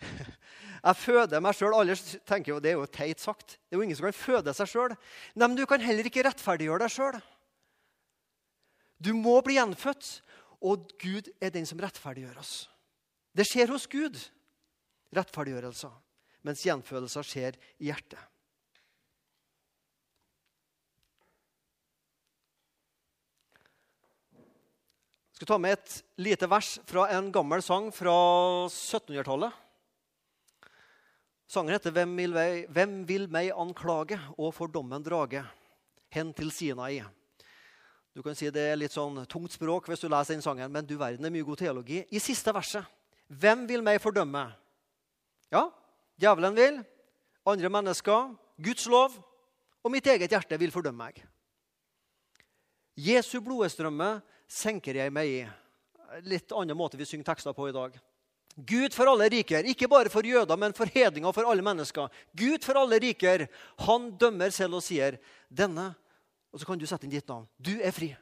Jeg 0.78 0.96
føder 0.96 1.40
meg 1.42 1.56
sjøl. 1.58 1.74
Alle 1.74 1.96
tenker 2.28 2.52
jo 2.52 2.60
det 2.62 2.70
er 2.70 2.78
jo 2.78 2.86
teit 2.86 3.20
sagt. 3.20 3.58
Det 3.66 3.74
er 3.74 3.80
jo 3.80 3.82
ingen 3.82 3.96
som 3.98 4.06
kan 4.06 4.14
føde 4.14 4.54
seg 4.54 4.70
sjøl. 4.70 4.94
Men 5.34 5.56
du 5.58 5.66
kan 5.66 5.82
heller 5.82 6.06
ikke 6.06 6.22
rettferdiggjøre 6.22 6.84
deg 6.84 6.94
sjøl. 6.94 7.18
Du 8.98 9.12
må 9.14 9.40
bli 9.42 9.58
gjenfødt, 9.58 10.22
og 10.62 10.90
Gud 11.02 11.30
er 11.42 11.50
den 11.54 11.66
som 11.66 11.78
rettferdiggjør 11.82 12.38
oss. 12.38 12.68
Det 13.34 13.46
skjer 13.46 13.70
hos 13.70 13.86
Gud, 13.90 14.16
rettferdiggjørelser, 15.14 15.92
mens 16.46 16.64
gjenfødelser 16.66 17.26
skjer 17.26 17.58
i 17.78 17.90
hjertet. 17.90 18.18
Jeg 25.38 25.44
skal 25.44 25.54
ta 25.54 25.62
med 25.62 25.76
et 25.76 25.92
lite 26.18 26.46
vers 26.50 26.68
fra 26.82 27.04
en 27.14 27.28
gammel 27.30 27.60
sang 27.62 27.92
fra 27.94 28.12
1700-tallet. 28.66 29.52
Sangen 31.46 31.70
heter 31.70 31.92
'Hvem 31.94 32.16
vil, 32.16 32.32
meg, 32.34 32.66
Hvem 32.66 33.06
vil 33.06 33.28
meg 33.30 33.52
anklage 33.54 34.18
og 34.36 34.50
for 34.52 34.66
dommen 34.66 34.98
drage'? 34.98 35.46
Hen 36.10 36.32
til 36.34 36.50
Sinai. 36.50 37.04
Du 38.16 38.20
kan 38.20 38.34
si 38.34 38.50
Det 38.50 38.72
er 38.72 38.74
litt 38.74 38.90
sånn 38.90 39.24
tungt 39.26 39.52
språk 39.52 39.86
hvis 39.86 40.00
du 40.00 40.08
leser 40.08 40.34
den 40.34 40.42
sangen, 40.42 40.72
men 40.72 40.84
du 40.84 40.98
verden 40.98 41.24
er 41.24 41.30
mye 41.30 41.46
god 41.46 41.58
teologi. 41.58 42.04
I 42.10 42.18
siste 42.18 42.52
verset 42.52 42.84
Hvem 43.28 43.68
vil 43.68 43.80
meg 43.80 44.00
fordømme? 44.02 44.52
Ja, 45.52 45.70
djevelen 46.18 46.56
vil. 46.56 46.84
Andre 47.46 47.68
mennesker. 47.68 48.34
Guds 48.58 48.86
lov. 48.86 49.14
og 49.84 49.92
mitt 49.92 50.06
eget 50.06 50.30
hjerte 50.30 50.58
vil 50.58 50.72
fordømme 50.72 50.98
meg. 50.98 51.24
Jesu 52.96 53.40
blodstrømme 53.40 54.20
senker 54.48 54.96
jeg 54.96 55.12
meg 55.14 55.30
i. 55.30 55.40
Litt 56.24 56.52
annen 56.56 56.76
måte 56.76 56.96
vi 56.96 57.06
synger 57.06 57.28
tekster 57.30 57.56
på 57.56 57.68
i 57.68 57.76
dag. 57.76 57.96
Gud 58.58 58.94
for 58.96 59.06
alle 59.06 59.28
riker, 59.30 59.68
ikke 59.70 59.86
bare 59.86 60.10
for 60.10 60.26
jøder, 60.26 60.58
men 60.58 60.74
for 60.74 60.90
hedninger 60.90 61.28
og 61.28 61.36
for 61.36 61.46
alle 61.46 61.62
mennesker. 61.62 62.08
Gud 62.34 62.64
for 62.66 62.80
alle 62.80 62.98
riker, 62.98 63.46
han 63.86 64.10
dømmer 64.18 64.50
selv 64.50 64.80
og 64.80 64.82
sier, 64.82 65.20
'Denne' 65.46 65.94
Og 66.52 66.60
så 66.60 66.66
kan 66.68 66.80
du 66.80 66.86
sette 66.88 67.06
inn 67.06 67.12
ditt 67.12 67.28
navn. 67.28 67.46
Du 67.60 67.74
er 67.76 67.92
fri. 67.92 68.14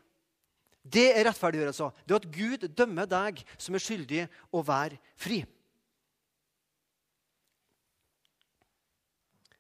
Det 0.83 1.09
er 1.13 1.27
rettferdiggjørelse. 1.27 1.91
Det 2.07 2.15
er 2.15 2.23
at 2.23 2.33
Gud 2.35 2.67
dømmer 2.79 3.09
deg 3.11 3.43
som 3.59 3.75
er 3.75 3.83
skyldig, 3.83 4.27
å 4.55 4.63
være 4.67 4.99
fri. 5.19 5.45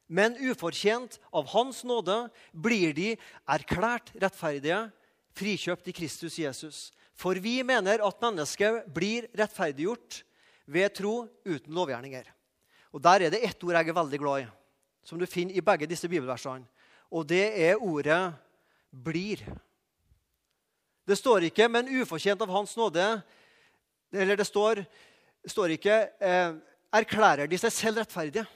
Men 0.06 0.36
ufortjent 0.38 1.18
av 1.34 1.48
Hans 1.50 1.82
nåde 1.86 2.28
blir 2.54 2.94
de 2.94 3.16
erklært 3.50 4.12
rettferdige, 4.14 4.84
frikjøpt 5.36 5.90
i 5.90 5.94
Kristus 5.96 6.38
Jesus. 6.40 6.78
For 7.16 7.38
vi 7.40 7.60
mener 7.64 8.02
at 8.04 8.22
mennesket 8.22 8.84
blir 8.92 9.28
rettferdiggjort 9.36 10.22
ved 10.66 10.94
tro 10.96 11.14
uten 11.46 11.74
lovgjerninger. 11.74 12.26
Og 12.92 13.02
Der 13.02 13.26
er 13.26 13.30
det 13.30 13.44
ett 13.44 13.64
ord 13.64 13.76
jeg 13.76 13.88
er 13.88 13.96
veldig 13.96 14.18
glad 14.18 14.42
i, 14.42 14.48
som 15.04 15.18
du 15.18 15.26
finner 15.26 15.56
i 15.56 15.64
begge 15.64 15.88
disse 15.88 16.08
bibelversene. 16.08 16.64
Og 17.10 17.26
det 17.28 17.52
er 17.54 17.76
ordet 17.76 18.34
'blir'. 18.92 19.44
Det 21.06 21.18
står 21.18 21.46
ikke 21.46 21.68
'men 21.68 22.02
ufortjent 22.02 22.42
av 22.42 22.48
Hans 22.48 22.74
nåde'. 22.74 23.22
Eller 24.12 24.36
det 24.36 24.46
står, 24.46 24.84
står 25.46 25.76
ikke 25.76 26.10
eh, 26.20 26.54
'erklærer 26.92 27.46
de 27.46 27.58
seg 27.58 27.72
selv 27.72 27.98
rettferdige'. 27.98 28.46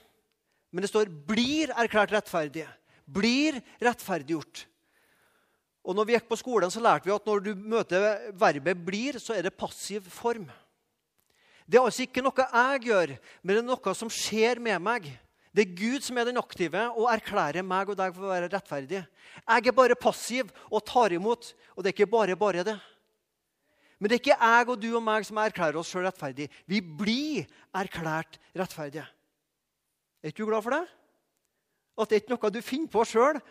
Men 0.73 0.83
det 0.83 0.91
står 0.91 1.05
'blir 1.05 1.71
erklært 1.77 2.13
rettferdige'. 2.13 2.69
Blir 3.07 3.61
rettferdiggjort. 3.81 4.67
Og 5.91 5.97
når 5.99 6.07
vi 6.07 6.15
gikk 6.15 6.29
på 6.31 6.39
skolen, 6.39 6.71
så 6.71 6.79
lærte 6.79 7.09
vi 7.09 7.15
at 7.17 7.25
når 7.27 7.41
du 7.43 7.51
møter 7.59 8.31
verbet 8.39 8.79
'blir', 8.79 9.19
så 9.19 9.35
er 9.35 9.43
det 9.43 9.59
passiv 9.59 10.07
form. 10.07 10.47
Det 11.67 11.79
er 11.79 11.83
altså 11.83 12.05
ikke 12.07 12.23
noe 12.23 12.47
jeg 12.47 12.85
gjør, 12.87 13.17
men 13.43 13.57
det 13.57 13.63
er 13.63 13.67
noe 13.67 13.95
som 13.99 14.11
skjer 14.11 14.63
med 14.63 14.79
meg. 14.79 15.09
Det 15.51 15.65
er 15.65 15.75
Gud 15.75 16.07
som 16.07 16.19
er 16.19 16.29
den 16.31 16.39
aktive 16.39 16.85
og 16.95 17.11
erklærer 17.11 17.67
meg 17.67 17.91
og 17.91 17.99
deg 17.99 18.15
for 18.15 18.23
å 18.23 18.31
være 18.31 18.51
rettferdig. 18.53 19.03
Jeg 19.03 19.67
er 19.67 19.75
bare 19.75 19.99
passiv 19.99 20.51
og 20.71 20.85
tar 20.87 21.11
imot, 21.11 21.55
og 21.75 21.83
det 21.83 21.91
er 21.91 21.97
ikke 21.99 22.11
bare 22.11 22.39
bare 22.39 22.63
det. 22.63 22.79
Men 23.99 24.09
det 24.09 24.15
er 24.15 24.23
ikke 24.23 24.39
jeg 24.39 24.69
og 24.69 24.81
du 24.81 24.89
og 24.95 25.03
meg 25.03 25.27
som 25.27 25.43
erklærer 25.43 25.77
oss 25.77 25.91
sjøl 25.91 26.07
rettferdig. 26.07 26.47
Vi 26.71 26.79
blir 26.81 27.51
erklært 27.75 28.39
rettferdige. 28.55 29.09
Er 30.23 30.31
ikke 30.31 30.45
du 30.45 30.47
glad 30.53 30.63
for 30.63 30.71
det? 30.71 30.87
At 31.99 32.09
det 32.09 32.17
er 32.17 32.23
ikke 32.23 32.37
noe 32.37 32.55
du 32.55 32.63
finner 32.63 32.95
på 32.95 33.05
sjøl 33.05 33.43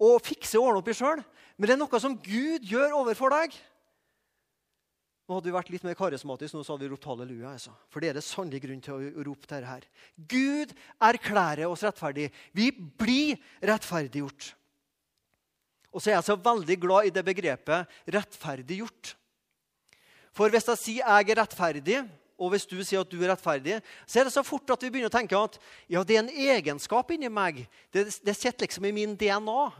og 0.00 0.24
fikser 0.24 0.58
og 0.58 0.70
ordner 0.70 0.80
opp 0.80 0.90
i 0.90 0.96
sjøl, 0.96 1.20
men 1.56 1.68
det 1.68 1.76
er 1.76 1.80
noe 1.80 2.00
som 2.02 2.16
Gud 2.18 2.66
gjør 2.66 2.96
overfor 2.98 3.34
deg. 3.34 3.54
Nå 5.24 5.38
hadde 5.38 5.48
vi 5.48 5.54
vært 5.54 5.70
litt 5.72 5.84
mer 5.86 5.96
karismatisk, 5.96 6.52
nå 6.52 6.64
så 6.66 6.74
hadde 6.74 6.84
vi 6.84 6.90
ropt 6.92 7.06
halleluja. 7.08 7.54
Altså. 7.54 7.72
For 7.88 8.02
det 8.02 8.10
er 8.10 8.18
det 8.18 8.24
sannelig 8.26 8.60
grunn 8.66 8.82
til 8.84 8.96
å 8.98 9.24
rope 9.30 9.48
dette 9.48 9.64
her. 9.64 9.86
Gud 10.28 10.74
erklærer 11.08 11.64
oss 11.70 11.84
rettferdig. 11.86 12.28
Vi 12.52 12.68
blir 12.74 13.40
rettferdiggjort. 13.64 14.50
Og 15.94 16.02
så 16.02 16.10
er 16.10 16.18
jeg 16.18 16.26
så 16.26 16.36
veldig 16.44 16.76
glad 16.82 17.08
i 17.08 17.14
det 17.14 17.22
begrepet 17.24 17.96
'rettferdiggjort'. 18.10 19.14
For 20.34 20.50
hvis 20.50 20.68
jeg 20.68 20.78
sier 20.78 21.06
'jeg 21.06 21.30
er 21.30 21.40
rettferdig', 21.40 22.10
og 22.36 22.50
hvis 22.50 22.66
du 22.66 22.82
sier 22.82 23.00
at 23.00 23.10
du 23.10 23.22
er 23.22 23.30
rettferdig, 23.30 23.80
så 24.06 24.20
er 24.20 24.24
det 24.24 24.34
så 24.34 24.42
fort 24.42 24.68
at 24.74 24.82
vi 24.82 24.90
begynner 24.90 25.06
å 25.06 25.16
tenke 25.16 25.38
at 25.38 25.58
ja, 25.88 26.02
det 26.02 26.16
er 26.16 26.24
en 26.24 26.28
egenskap 26.28 27.10
inni 27.14 27.30
meg. 27.30 27.68
Det, 27.94 28.10
det 28.26 28.34
sitter 28.36 28.66
liksom 28.66 28.84
i 28.84 28.92
min 28.92 29.14
DNA, 29.16 29.70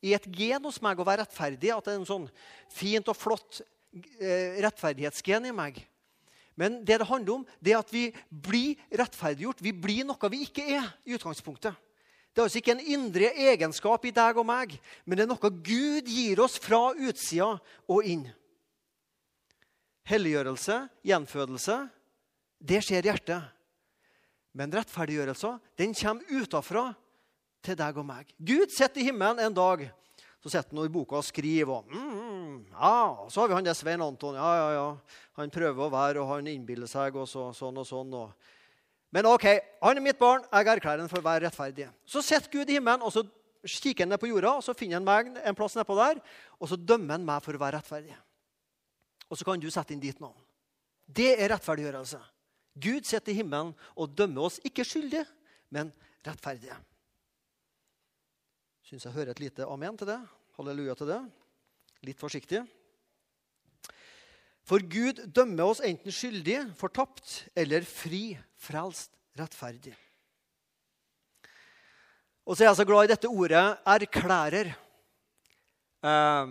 i 0.00 0.14
et 0.16 0.26
gen 0.32 0.64
hos 0.64 0.80
meg, 0.82 0.98
å 0.98 1.06
være 1.06 1.24
rettferdig. 1.24 1.74
At 1.74 1.86
det 1.86 1.94
er 1.94 2.00
en 2.00 2.08
sånn 2.08 2.30
fint 2.72 3.08
og 3.10 3.18
flott 3.18 3.60
Eh, 3.90 4.60
rettferdighetsgen 4.62 5.48
i 5.48 5.52
meg. 5.54 5.80
Men 6.54 6.84
det 6.86 7.00
det 7.00 7.08
handler 7.08 7.40
om, 7.40 7.46
det 7.58 7.72
er 7.72 7.80
at 7.80 7.90
vi 7.90 8.04
blir 8.30 8.78
rettferdiggjort. 8.94 9.62
Vi 9.64 9.72
blir 9.74 10.04
noe 10.06 10.30
vi 10.30 10.44
ikke 10.46 10.62
er 10.76 10.92
i 11.02 11.16
utgangspunktet. 11.16 11.74
Det 12.30 12.38
er 12.38 12.46
altså 12.46 12.60
ikke 12.60 12.76
en 12.76 12.84
indre 12.94 13.32
egenskap 13.34 14.04
i 14.06 14.12
deg 14.14 14.38
og 14.38 14.46
meg, 14.46 14.76
men 15.02 15.18
det 15.18 15.24
er 15.24 15.30
noe 15.32 15.50
Gud 15.50 16.06
gir 16.06 16.38
oss 16.38 16.54
fra 16.62 16.92
utsida 16.94 17.56
og 17.90 18.06
inn. 18.06 18.28
Helliggjørelse, 20.06 20.76
gjenfødelse, 21.02 21.80
det 22.62 22.84
skjer 22.86 23.02
i 23.02 23.10
hjertet. 23.10 23.50
Men 24.54 24.70
rettferdiggjørelse 24.70 25.56
den 25.82 25.96
kommer 25.98 26.38
utafra 26.38 26.84
til 27.64 27.76
deg 27.78 27.98
og 28.00 28.06
meg. 28.06 28.30
Gud 28.38 28.72
sitter 28.72 29.02
i 29.02 29.08
himmelen 29.10 29.42
en 29.44 29.56
dag. 29.56 29.86
Så 30.40 30.48
sitter 30.48 30.72
han 30.72 30.86
i 30.88 30.92
boka 30.92 31.18
og 31.18 31.26
skriver. 31.26 31.68
og 31.68 31.90
mm, 31.92 32.54
ja, 32.72 33.26
så 33.28 33.42
har 33.42 33.50
vi 33.50 33.58
han 33.58 33.66
der 33.66 33.76
Svein 33.76 34.00
Anton. 34.00 34.38
Ja, 34.40 34.52
ja, 34.56 34.70
ja. 34.78 35.18
Han 35.36 35.52
prøver 35.52 35.84
å 35.84 35.92
være, 35.92 36.22
og 36.22 36.30
han 36.32 36.48
innbiller 36.48 36.88
seg, 36.88 37.16
og 37.20 37.28
så, 37.28 37.50
sånn 37.56 37.76
og 37.76 37.86
sånn. 37.88 38.14
Og. 38.16 38.32
Men 39.12 39.28
OK, 39.28 39.44
han 39.82 40.00
er 40.00 40.04
mitt 40.04 40.18
barn. 40.20 40.46
Jeg 40.48 40.72
erklærer 40.72 41.04
ham 41.04 41.12
for 41.12 41.20
å 41.20 41.28
være 41.28 41.44
rettferdig. 41.44 41.90
Så 42.08 42.24
sitter 42.24 42.48
Gud 42.54 42.72
i 42.72 42.78
himmelen, 42.78 43.04
og 43.04 43.12
så 43.12 43.26
kikker 43.68 44.06
han 44.06 44.14
ned 44.14 44.22
på 44.22 44.30
jorda, 44.30 44.56
og 44.56 44.64
så 44.64 44.72
finner 44.76 44.96
han 44.96 45.08
meg 45.08 45.44
en 45.44 45.56
plass 45.58 45.76
nedpå 45.76 45.96
der, 45.98 46.20
og 46.56 46.70
så 46.70 46.80
dømmer 46.80 47.18
han 47.18 47.26
meg 47.28 47.44
for 47.44 47.56
å 47.56 47.60
være 47.60 47.76
rettferdig. 47.76 48.16
Og 49.28 49.38
så 49.38 49.46
kan 49.46 49.60
du 49.60 49.68
sette 49.70 49.92
inn 49.94 50.02
ditt 50.02 50.22
navn. 50.22 50.38
Det 51.04 51.34
er 51.36 51.52
rettferdiggjørelse. 51.52 52.20
Gud 52.80 53.04
sitter 53.04 53.34
i 53.34 53.40
himmelen 53.42 53.74
og 53.92 54.14
dømmer 54.16 54.48
oss 54.48 54.60
ikke 54.64 54.86
skyldige, 54.86 55.26
men 55.74 55.92
rettferdige. 56.26 56.78
Syns 58.90 59.04
jeg 59.06 59.14
hører 59.14 59.30
et 59.30 59.38
lite 59.38 59.66
amen 59.70 59.94
til 59.94 60.08
det. 60.08 60.18
Halleluja 60.56 60.96
til 60.98 61.06
det. 61.12 61.18
Litt 62.08 62.18
forsiktig. 62.18 62.64
For 64.66 64.82
Gud 64.82 65.20
dømmer 65.30 65.70
oss 65.70 65.82
enten 65.86 66.10
skyldig, 66.10 66.56
fortapt 66.74 67.36
eller 67.54 67.86
fri, 67.86 68.32
frelst, 68.58 69.12
rettferdig. 69.38 69.94
Og 72.42 72.58
så 72.58 72.64
er 72.64 72.68
jeg 72.72 72.80
så 72.80 72.88
glad 72.88 73.06
i 73.06 73.12
dette 73.12 73.30
ordet 73.30 73.78
'erklærer'. 73.86 74.74
Eh, 76.02 76.46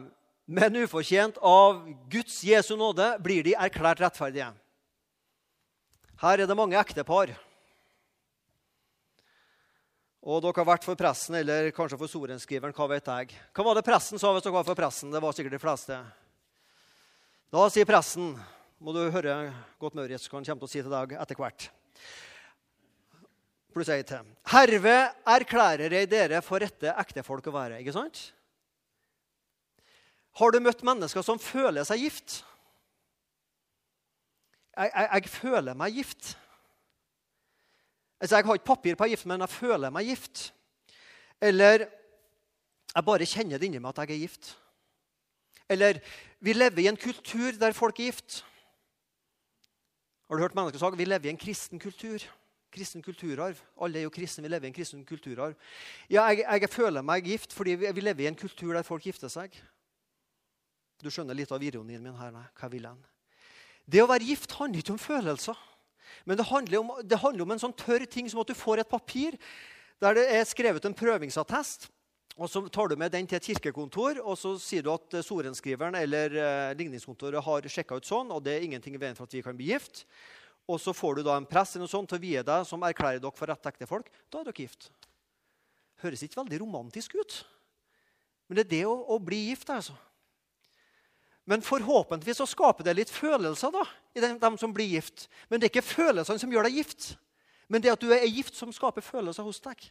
men 0.47 0.79
ufortjent 0.79 1.35
av 1.43 1.83
Guds 2.07 2.39
Jesu 2.43 2.77
nåde 2.79 3.17
blir 3.19 3.43
de 3.43 3.51
erklært 3.51 3.99
rettferdige. 3.99 4.53
Her 6.23 6.39
er 6.39 6.47
det 6.47 6.55
mange 6.55 6.79
ektepar. 6.79 7.35
Og 10.19 10.41
dere 10.43 10.57
har 10.57 10.67
vært 10.67 10.83
for 10.83 10.99
pressen 10.99 11.37
eller 11.39 11.69
kanskje 11.75 11.97
for 11.99 12.11
sorenskriveren. 12.11 12.75
Hva 12.75 12.89
vet 12.91 13.07
jeg. 13.07 13.35
Hva 13.55 13.63
var 13.69 13.77
det 13.77 13.85
pressen 13.87 14.19
sa 14.19 14.33
hvis 14.35 14.43
dere 14.43 14.57
var 14.57 14.65
for 14.67 14.75
pressen? 14.75 15.13
Det 15.13 15.21
var 15.23 15.35
sikkert 15.35 15.55
de 15.55 15.61
fleste. 15.63 15.99
Da 17.49 17.67
sier 17.71 17.87
pressen 17.87 18.33
må 18.79 18.93
du 18.95 18.99
høre 19.11 19.37
godt 19.79 19.95
Maurits, 19.97 20.27
hva 20.27 20.39
han 20.39 20.47
kommer 20.47 20.63
til 20.63 20.67
å 20.67 20.71
si 20.71 20.81
til 20.83 20.91
deg 20.91 21.15
etter 21.19 21.39
hvert. 21.39 21.69
Pluss 23.75 23.91
ei 23.93 24.03
til. 24.07 24.27
Herved 24.51 25.23
erklærer 25.29 25.95
jeg 25.99 26.11
dere 26.11 26.43
for 26.43 26.63
rette 26.63 26.93
ektefolk 26.99 27.47
å 27.51 27.55
være. 27.55 27.79
Ikke 27.79 27.95
sant? 27.95 28.21
Har 30.39 30.51
du 30.51 30.59
møtt 30.63 30.83
mennesker 30.87 31.23
som 31.25 31.39
føler 31.41 31.87
seg 31.87 32.05
gift? 32.05 32.41
Jeg, 34.75 34.91
jeg, 34.91 35.09
jeg 35.15 35.33
føler 35.33 35.79
meg 35.79 35.99
gift. 35.99 36.33
Altså, 38.19 38.35
Jeg 38.35 38.45
har 38.45 38.53
ikke 38.53 38.65
papir 38.65 38.95
på 38.95 39.07
gift, 39.07 39.25
men 39.25 39.41
jeg 39.41 39.49
føler 39.49 39.89
meg 39.89 40.05
gift. 40.05 40.53
Eller 41.41 41.87
jeg 42.95 43.05
bare 43.05 43.25
kjenner 43.25 43.57
det 43.57 43.69
inni 43.69 43.79
meg 43.79 43.93
at 43.93 44.09
jeg 44.09 44.17
er 44.17 44.25
gift. 44.27 44.57
Eller 45.69 45.99
vi 46.41 46.53
lever 46.53 46.83
i 46.83 46.89
en 46.89 46.97
kultur 46.97 47.51
der 47.59 47.75
folk 47.77 47.99
er 47.99 48.09
gift. 48.09 48.43
Har 50.27 50.35
du 50.35 50.41
hørt 50.41 50.55
mennesker 50.55 50.79
sage? 50.79 50.97
vi 50.97 51.05
lever 51.05 51.25
i 51.25 51.29
en 51.29 51.37
kristen 51.37 51.79
kultur? 51.79 52.19
Kristen 52.71 53.01
kulturarv. 53.01 53.57
Alle 53.81 53.99
er 53.99 54.03
jo 54.03 54.13
kristne. 54.13 54.43
Vi 54.43 54.49
lever 54.49 54.65
i 54.65 54.67
en 54.67 54.73
kristen 54.73 55.05
kulturarv. 55.05 55.55
Ja, 56.09 56.23
jeg, 56.29 56.45
jeg 56.61 56.69
føler 56.69 57.01
meg 57.01 57.25
gift 57.25 57.53
fordi 57.53 57.77
vi, 57.79 57.91
vi, 57.91 58.01
lever 58.01 58.25
i 58.25 58.27
en 58.27 58.37
kultur 58.37 58.73
der 58.73 58.85
folk 58.85 59.03
gifter 59.03 59.29
seg. 59.29 59.55
Du 61.01 61.09
skjønner 61.09 61.37
litt 61.37 61.51
av 61.51 61.63
ironien 61.63 62.03
min 62.03 62.17
her. 62.19 62.33
Nei, 62.35 62.45
hva 62.59 62.69
vil 62.69 62.85
jeg? 62.85 63.09
Det 63.89 64.03
å 64.03 64.09
være 64.09 64.27
gift 64.27 64.53
handler 64.59 64.83
ikke 64.83 64.93
om 64.93 65.01
følelser. 65.01 65.57
Men 66.25 66.39
det 66.39 66.47
handler, 66.49 66.81
om, 66.81 66.91
det 67.03 67.19
handler 67.21 67.45
om 67.45 67.53
en 67.55 67.61
sånn 67.61 67.75
tørr 67.77 68.05
ting 68.09 68.29
som 68.29 68.41
at 68.43 68.49
du 68.49 68.57
får 68.57 68.83
et 68.83 68.89
papir 68.89 69.37
der 69.99 70.15
det 70.15 70.27
er 70.31 70.45
skrevet 70.47 70.85
en 70.87 70.95
prøvingsattest. 70.95 71.89
og 72.39 72.49
Så 72.49 72.61
tar 72.71 72.87
du 72.87 72.95
med 72.95 73.11
den 73.11 73.27
til 73.27 73.39
et 73.39 73.49
kirkekontor 73.51 74.21
og 74.23 74.37
så 74.39 74.55
sier 74.61 74.85
du 74.85 74.93
at 74.93 75.19
sorenskriveren 75.25 75.97
eller 75.99 76.35
eh, 76.35 76.75
ligningskontoret 76.79 77.43
har 77.43 77.67
sjekka 77.67 77.99
ut 77.99 78.07
sånn, 78.07 78.31
og 78.31 78.43
det 78.45 78.55
er 78.55 78.67
ingenting 78.67 78.95
i 78.95 79.01
veien 79.01 79.17
for 79.17 79.27
at 79.27 79.35
vi 79.35 79.43
kan 79.43 79.57
bli 79.57 79.73
gift. 79.73 80.05
Og 80.69 80.79
så 80.79 80.93
får 80.93 81.19
du 81.19 81.23
da 81.25 81.35
en 81.39 81.47
press 81.49 81.73
eller 81.73 81.87
noe 81.87 81.91
sånt 81.91 82.11
til 82.11 82.19
å 82.19 82.23
vie 82.23 82.41
deg 82.45 82.65
som 82.69 82.83
erklærer 82.85 83.21
dere 83.21 83.35
for 83.35 83.49
rett 83.49 83.87
folk. 83.89 84.11
Da 84.29 84.41
er 84.41 84.51
dere 84.51 84.61
gift. 84.61 84.91
Høres 86.03 86.21
ikke 86.23 86.43
veldig 86.43 86.61
romantisk 86.61 87.17
ut. 87.17 87.41
Men 88.47 88.59
det 88.59 88.65
er 88.67 88.73
det 88.75 88.85
å, 88.87 88.93
å 89.15 89.17
bli 89.21 89.49
gift. 89.49 89.69
altså. 89.73 89.97
Men 91.49 91.65
forhåpentligvis 91.65 92.37
så 92.37 92.45
skaper 92.45 92.85
det 92.85 92.93
litt 92.99 93.09
følelser 93.09 93.73
da, 93.73 93.81
i 94.13 94.21
dem, 94.21 94.37
dem, 94.37 94.57
som 94.61 94.73
blir 94.73 94.85
gift. 94.85 95.25
Men 95.49 95.57
det 95.57 95.67
er 95.67 95.73
ikke 95.73 95.87
følelsene 95.87 96.41
som 96.41 96.51
gjør 96.53 96.67
deg 96.67 96.77
gift, 96.77 97.15
men 97.69 97.81
det 97.81 97.89
at 97.93 98.03
du 98.03 98.11
er 98.13 98.27
gift, 98.29 98.53
som 98.57 98.73
skaper 98.73 99.01
følelser 99.05 99.45
hos 99.47 99.61
deg. 99.65 99.87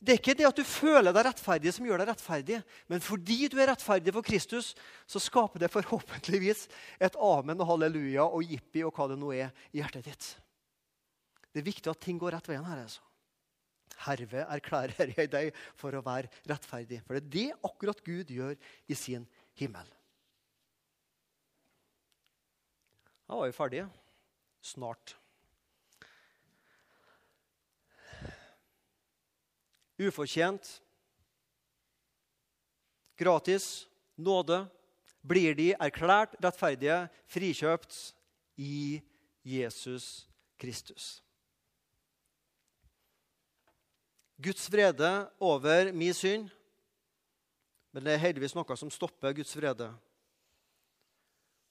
Det 0.00 0.14
er 0.14 0.18
ikke 0.18 0.34
det 0.38 0.46
at 0.48 0.56
du 0.56 0.64
føler 0.64 1.12
deg 1.12 1.26
rettferdig, 1.26 1.74
som 1.76 1.84
gjør 1.84 2.00
deg 2.00 2.08
rettferdig. 2.08 2.58
Men 2.88 3.02
fordi 3.04 3.50
du 3.52 3.58
er 3.60 3.68
rettferdig 3.68 4.14
for 4.16 4.26
Kristus, 4.26 4.72
så 5.04 5.20
skaper 5.20 5.60
det 5.60 5.68
forhåpentligvis 5.74 6.64
et 7.04 7.18
amen 7.20 7.60
og 7.60 7.68
halleluja 7.74 8.24
og 8.24 8.48
jippi 8.48 8.82
og 8.86 8.96
hva 8.96 9.10
det 9.12 9.20
nå 9.20 9.34
er 9.36 9.52
i 9.70 9.82
hjertet 9.82 10.08
ditt. 10.08 10.32
Det 11.52 11.60
er 11.60 11.68
viktig 11.68 11.92
at 11.92 12.00
ting 12.00 12.18
går 12.18 12.38
rett 12.38 12.48
veien 12.48 12.64
her. 12.64 12.80
altså. 12.86 13.04
Herved 14.06 14.46
erklærer 14.48 15.12
jeg 15.12 15.30
deg 15.30 15.62
for 15.78 15.92
å 15.92 16.02
være 16.06 16.32
rettferdig. 16.48 17.02
For 17.04 17.18
det 17.18 17.26
er 17.26 17.32
det 17.36 17.48
akkurat 17.68 18.02
Gud 18.06 18.32
gjør 18.32 18.56
i 18.88 18.96
sin 18.96 19.28
himmel. 19.60 19.84
Da 23.30 23.36
var 23.36 23.46
vi 23.46 23.52
ferdige. 23.52 23.88
Snart. 24.60 25.16
Ufortjent, 29.98 30.82
gratis, 33.14 33.86
nåde, 34.16 34.64
blir 35.22 35.54
de 35.54 35.68
erklært 35.78 36.34
rettferdige, 36.42 36.98
frikjøpt 37.30 38.00
i 38.58 38.98
Jesus 39.46 40.26
Kristus. 40.58 41.22
Guds 44.42 44.66
vrede 44.72 45.30
over 45.38 45.92
min 45.92 46.14
synd, 46.14 46.50
men 47.92 48.02
det 48.02 48.16
er 48.16 48.24
heldigvis 48.26 48.58
noe 48.58 48.80
som 48.80 48.90
stopper 48.90 49.38
Guds 49.38 49.54
vrede. 49.54 49.92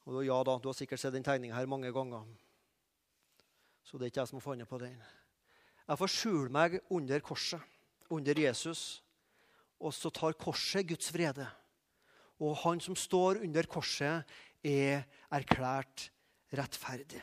Og 0.09 0.23
ja 0.25 0.37
da, 0.43 0.57
Du 0.57 0.69
har 0.69 0.77
sikkert 0.77 0.99
sett 0.99 1.13
den 1.13 1.23
tegninga 1.23 1.55
her 1.55 1.69
mange 1.69 1.91
ganger. 1.93 2.25
Så 3.85 3.97
det 3.97 4.07
er 4.07 4.11
ikke 4.13 4.21
jeg 4.23 4.31
som 4.31 4.39
har 4.39 4.47
funnet 4.47 4.69
på 4.69 4.79
den. 4.81 4.97
Jeg 5.87 5.97
får 5.97 6.11
skjule 6.13 6.53
meg 6.53 6.79
under 6.89 7.21
korset 7.25 7.61
under 8.09 8.39
Jesus, 8.41 9.03
og 9.79 9.93
så 9.93 10.09
tar 10.09 10.37
korset 10.37 10.87
Guds 10.89 11.11
vrede. 11.13 11.45
Og 12.41 12.57
han 12.63 12.81
som 12.81 12.97
står 12.97 13.43
under 13.45 13.69
korset, 13.69 14.25
er 14.63 15.05
erklært 15.31 16.09
rettferdig. 16.51 17.21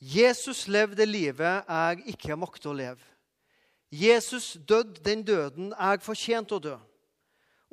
Jesus 0.00 0.64
levde 0.66 1.06
livet 1.06 1.68
jeg 1.68 2.14
ikke 2.16 2.36
makter 2.36 2.72
å 2.72 2.76
leve. 2.76 3.04
Jesus 3.94 4.56
døde 4.66 4.98
den 5.04 5.22
døden 5.22 5.70
jeg 5.70 6.02
fortjente 6.02 6.56
å 6.56 6.64
dø. 6.64 6.74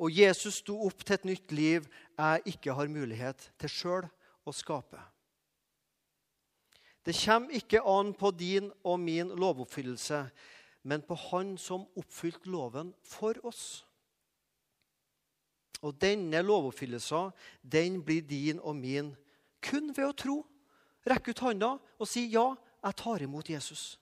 Og 0.02 0.10
Jesus 0.10 0.58
sto 0.62 0.80
opp 0.88 1.04
til 1.04 1.14
et 1.14 1.28
nytt 1.28 1.52
liv 1.54 1.86
jeg 2.18 2.54
ikke 2.54 2.74
har 2.74 2.90
mulighet 2.90 3.44
til 3.60 3.70
sjøl 3.70 4.08
å 4.42 4.54
skape. 4.54 4.98
Det 7.06 7.14
kommer 7.18 7.54
ikke 7.58 7.82
an 7.86 8.12
på 8.14 8.30
din 8.34 8.68
og 8.86 8.98
min 9.02 9.30
lovoppfyllelse, 9.38 10.24
men 10.82 11.02
på 11.06 11.14
Han 11.28 11.56
som 11.58 11.86
oppfylte 11.98 12.50
loven 12.50 12.92
for 13.06 13.38
oss. 13.46 13.84
Og 15.82 15.98
denne 15.98 16.42
lovoppfyllelsen 16.42 17.32
den 17.62 18.02
blir 18.06 18.22
din 18.22 18.60
og 18.60 18.76
min 18.76 19.14
kun 19.62 19.90
ved 19.94 20.06
å 20.06 20.14
tro. 20.14 20.36
Rekke 21.06 21.34
ut 21.34 21.42
handa 21.42 21.72
og 21.98 22.06
si 22.06 22.28
ja, 22.30 22.52
jeg 22.82 22.98
tar 22.98 23.22
imot 23.22 23.50
Jesus. 23.50 23.98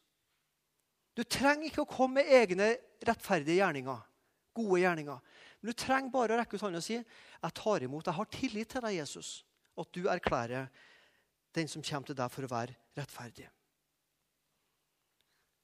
Du 1.17 1.25
trenger 1.25 1.69
ikke 1.69 1.85
å 1.85 1.89
komme 1.89 2.21
med 2.21 2.33
egne 2.33 2.75
rettferdige 3.05 3.61
gjerninger, 3.61 4.01
gode 4.57 4.81
gjerninger. 4.83 5.19
Men 5.61 5.73
du 5.73 5.77
trenger 5.77 6.13
bare 6.13 6.35
å 6.35 6.41
rekke 6.41 6.57
ut 6.57 6.65
hånda 6.65 6.81
og 6.81 6.85
si 6.85 6.97
jeg 6.97 7.57
tar 7.57 7.85
imot, 7.85 8.07
jeg 8.07 8.17
har 8.17 8.29
tillit 8.33 8.71
til 8.73 8.85
deg, 8.85 8.97
Jesus. 8.97 9.33
At 9.77 9.93
du 9.93 10.07
erklærer 10.09 10.71
den 11.57 11.69
som 11.69 11.85
kommer 11.85 12.09
til 12.09 12.17
deg 12.17 12.33
for 12.33 12.47
å 12.47 12.51
være 12.51 12.77
rettferdig. 12.97 13.49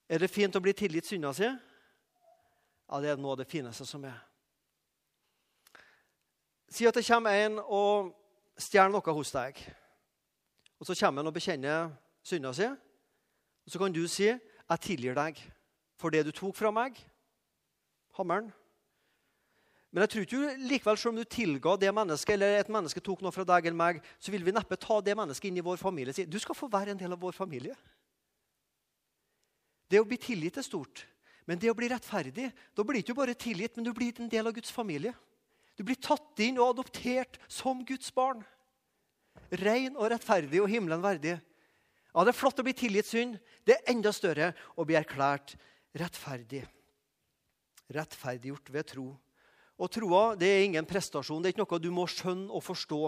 Er 0.07 0.23
det 0.23 0.31
fint 0.31 0.55
å 0.55 0.63
bli 0.63 0.75
tilgitt 0.77 1.09
synda 1.09 1.33
si? 1.35 1.49
Ja, 1.49 3.01
det 3.03 3.11
er 3.11 3.19
noe 3.19 3.35
av 3.35 3.41
det 3.41 3.49
fineste 3.51 3.87
som 3.89 4.05
er. 4.07 4.19
Si 6.71 6.87
at 6.87 6.95
det 6.95 7.07
kommer 7.07 7.35
en 7.35 7.59
og 7.63 8.13
stjeler 8.61 8.93
noe 8.93 9.17
hos 9.17 9.33
deg. 9.35 9.59
Og 10.79 10.87
Så 10.87 10.95
kommer 10.95 11.23
han 11.23 11.31
og 11.31 11.35
bekjenner 11.35 11.91
synda 12.23 12.53
si. 12.55 12.67
Og 12.67 13.73
Så 13.73 13.79
kan 13.79 13.93
du 13.93 14.07
si, 14.07 14.27
'Jeg 14.27 14.81
tilgir 14.81 15.15
deg 15.15 15.41
for 15.97 16.11
det 16.11 16.25
du 16.25 16.33
tok 16.33 16.55
fra 16.55 16.71
meg.' 16.71 16.99
Hammeren. 18.15 18.53
Men 19.97 20.05
jeg 20.05 20.11
tror 20.13 20.25
ikke 20.27 20.55
likevel, 20.69 20.99
selv 21.01 21.15
om 21.15 21.19
du 21.23 21.25
tilga 21.25 21.73
det 21.81 21.91
mennesket, 21.97 22.35
eller 22.35 22.59
et 22.59 22.69
menneske 22.69 23.01
tok 23.01 23.23
noe 23.25 23.33
fra 23.33 23.47
deg 23.49 23.71
eller 23.71 23.79
meg, 23.81 24.03
så 24.21 24.29
vil 24.35 24.45
vi 24.45 24.53
neppe 24.53 24.77
ta 24.77 24.99
det 25.01 25.15
mennesket 25.17 25.49
inn 25.49 25.57
i 25.57 25.65
vår 25.65 25.81
familie 25.81 26.13
og 26.13 26.19
si 26.19 26.27
du 26.29 26.37
skal 26.43 26.59
få 26.59 26.69
være 26.69 26.93
en 26.93 27.01
del 27.01 27.17
av 27.17 27.23
vår 27.23 27.33
familie. 27.33 27.73
Det 29.89 29.97
å 29.97 30.05
bli 30.05 30.21
tilgitt 30.21 30.61
er 30.61 30.69
stort. 30.69 31.07
Men 31.49 31.63
det 31.63 31.73
å 31.73 31.79
bli 31.79 31.89
rettferdig, 31.89 32.51
da 32.77 32.85
blir 32.85 33.01
du 33.01 33.07
ikke 33.07 33.17
bare 33.23 33.39
tilgitt, 33.41 33.79
men 33.79 33.89
du 33.89 33.95
blir 33.97 34.21
en 34.21 34.29
del 34.29 34.51
av 34.51 34.53
Guds 34.53 34.75
familie. 34.75 35.17
Du 35.81 35.85
blir 35.87 35.97
tatt 35.97 36.45
inn 36.45 36.61
og 36.61 36.75
adoptert 36.75 37.41
som 37.49 37.81
Guds 37.87 38.13
barn. 38.13 38.45
Ren 39.65 39.97
og 39.97 40.11
rettferdig 40.13 40.61
og 40.61 40.69
himmelen 40.77 41.01
verdig. 41.01 41.39
Ja, 42.13 42.21
Det 42.21 42.37
er 42.37 42.41
flott 42.45 42.61
å 42.61 42.69
bli 42.69 42.77
tilgitt 42.77 43.09
synd. 43.09 43.41
Det 43.65 43.79
er 43.79 43.93
enda 43.97 44.13
større 44.13 44.53
å 44.77 44.85
bli 44.85 45.01
erklært 45.01 45.57
rettferdig. 45.97 46.67
Rettferdiggjort 47.89 48.77
ved 48.77 48.93
tro. 48.93 49.15
Og 49.77 49.91
troa 49.93 50.37
det 50.39 50.49
er 50.49 50.65
ingen 50.65 50.89
prestasjon. 50.89 51.43
Det 51.43 51.51
er 51.51 51.55
ikke 51.55 51.65
noe 51.65 51.83
du 51.83 51.91
må 51.93 52.07
skjønne 52.09 52.49
og 52.49 52.65
forstå. 52.65 53.01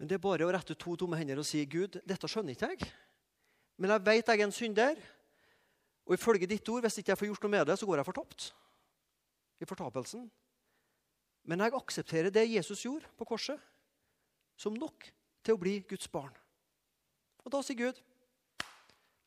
Men 0.00 0.08
det 0.08 0.16
er 0.16 0.24
bare 0.24 0.46
å 0.46 0.52
rette 0.52 0.76
to 0.76 0.96
tomme 0.96 1.16
hender 1.20 1.40
og 1.40 1.46
si, 1.48 1.64
'Gud, 1.64 2.00
dette 2.08 2.28
skjønner 2.28 2.56
ikke 2.56 2.72
jeg.' 2.72 2.92
Men 3.80 3.94
jeg 3.94 4.04
vet 4.04 4.28
jeg 4.28 4.40
er 4.40 4.44
en 4.44 4.52
synder. 4.52 5.00
Og 6.04 6.14
ifølge 6.14 6.48
ditt 6.48 6.68
ord, 6.68 6.82
hvis 6.84 6.98
ikke 7.00 7.12
jeg 7.12 7.18
får 7.18 7.28
gjort 7.30 7.44
noe 7.44 7.54
med 7.54 7.66
det, 7.66 7.78
så 7.78 7.86
går 7.88 8.00
jeg 8.00 8.08
fortapt. 8.08 8.52
I 9.60 9.68
fortapelsen. 9.68 10.30
Men 11.44 11.60
jeg 11.64 11.76
aksepterer 11.76 12.32
det 12.32 12.50
Jesus 12.50 12.84
gjorde 12.84 13.08
på 13.16 13.24
korset, 13.24 13.60
som 14.56 14.76
nok 14.76 15.08
til 15.44 15.56
å 15.56 15.60
bli 15.60 15.78
Guds 15.88 16.08
barn. 16.08 16.32
Og 17.44 17.52
da 17.52 17.62
sier 17.64 17.78
Gud 17.78 18.00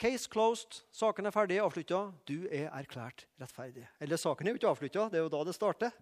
Case 0.01 0.29
closed. 0.29 0.81
Saken 0.91 1.29
er 1.29 1.35
ferdig, 1.35 1.59
avslutta. 1.63 2.05
Du 2.27 2.47
er 2.49 2.69
erklært 2.73 3.25
rettferdig. 3.41 3.85
Eller 4.01 4.19
saken 4.19 4.47
er 4.47 4.55
jo 4.55 4.61
ikke 4.61 4.71
avslutta, 4.71 5.09
det 5.11 5.19
er 5.19 5.25
jo 5.25 5.33
da 5.33 5.43
det 5.47 5.55
starter. 5.55 5.93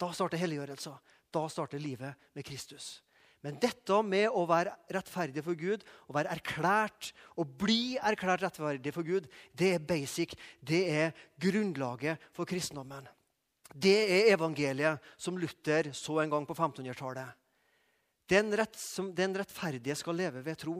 Da 0.00 0.10
starter 0.14 0.40
helliggjørelsen. 0.40 0.96
Da 1.34 1.42
starter 1.50 1.82
livet 1.82 2.30
med 2.34 2.46
Kristus. 2.46 2.98
Men 3.44 3.58
dette 3.60 3.98
med 4.08 4.32
å 4.32 4.46
være 4.48 4.72
rettferdig 4.94 5.42
for 5.44 5.58
Gud, 5.60 5.82
å 6.08 6.14
være 6.16 6.32
erklært, 6.32 7.10
å 7.36 7.44
bli 7.44 7.98
erklært 8.00 8.46
rettferdig 8.46 8.94
for 8.94 9.04
Gud, 9.04 9.28
det 9.52 9.74
er 9.76 9.84
basic. 9.84 10.32
Det 10.64 10.80
er 10.88 11.12
grunnlaget 11.42 12.22
for 12.32 12.48
kristendommen. 12.48 13.04
Det 13.68 13.98
er 14.06 14.30
evangeliet 14.32 15.12
som 15.20 15.36
Luther 15.36 15.90
så 15.92 16.22
en 16.22 16.32
gang 16.32 16.46
på 16.48 16.56
1500-tallet. 16.56 17.36
Den, 18.32 18.48
rett, 18.56 18.78
den 19.12 19.36
rettferdige 19.36 19.98
skal 20.00 20.16
leve 20.16 20.40
ved 20.46 20.56
tro. 20.62 20.78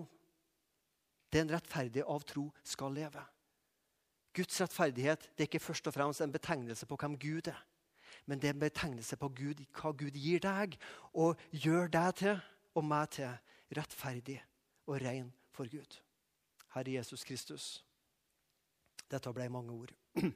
Den 1.34 1.50
rettferdige 1.50 2.06
av 2.06 2.22
tro 2.28 2.48
skal 2.62 2.94
leve. 2.94 3.22
Guds 4.34 4.60
rettferdighet 4.60 5.28
det 5.34 5.44
er 5.44 5.48
ikke 5.50 5.62
først 5.62 5.86
og 5.90 5.94
fremst 5.94 6.22
en 6.22 6.32
betegnelse 6.34 6.86
på 6.86 6.98
hvem 7.00 7.18
Gud 7.18 7.50
er. 7.50 7.58
Men 8.26 8.40
det 8.40 8.48
er 8.48 8.54
en 8.54 8.62
betegnelse 8.62 9.16
på 9.16 9.28
Gud, 9.28 9.62
hva 9.74 9.92
Gud 9.92 10.14
gir 10.16 10.40
deg 10.42 10.78
og 11.12 11.40
gjør 11.50 11.90
deg 11.92 12.14
til 12.22 12.40
og 12.74 12.86
meg 12.86 13.10
til 13.14 13.30
rettferdig 13.76 14.38
og 14.86 15.00
ren 15.02 15.32
for 15.54 15.70
Gud. 15.70 15.98
Herre 16.74 16.96
Jesus 16.96 17.24
Kristus. 17.24 17.84
Dette 19.10 19.32
ble 19.34 19.48
mange 19.52 19.72
ord. 19.72 19.92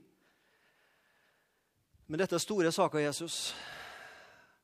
Men 2.09 2.21
dette 2.21 2.37
er 2.37 2.43
store 2.43 2.73
saker, 2.73 2.99
Jesus. 3.03 3.55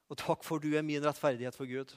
Og 0.09 0.18
takk 0.20 0.44
for 0.47 0.62
du 0.62 0.75
er 0.77 0.87
min 0.87 1.05
rettferdighet 1.05 1.57
for 1.57 1.66
Gud. 1.66 1.94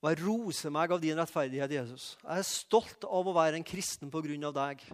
Og 0.00 0.08
jeg 0.08 0.22
roser 0.24 0.72
meg 0.72 0.92
av 0.94 1.00
din 1.02 1.18
rettferdighet, 1.20 1.74
Jesus. 1.76 2.14
Jeg 2.22 2.40
er 2.40 2.48
stolt 2.48 3.04
av 3.04 3.26
å 3.28 3.36
være 3.36 3.58
en 3.58 3.66
kristen 3.66 4.12
på 4.12 4.22
grunn 4.24 4.46
av 4.48 4.54
deg. 4.56 4.84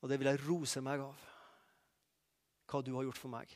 Og 0.00 0.08
det 0.08 0.16
vil 0.20 0.30
jeg 0.30 0.44
rose 0.46 0.80
meg 0.84 1.02
av, 1.04 1.24
hva 2.68 2.80
du 2.84 2.94
har 2.96 3.04
gjort 3.08 3.20
for 3.20 3.32
meg. 3.32 3.52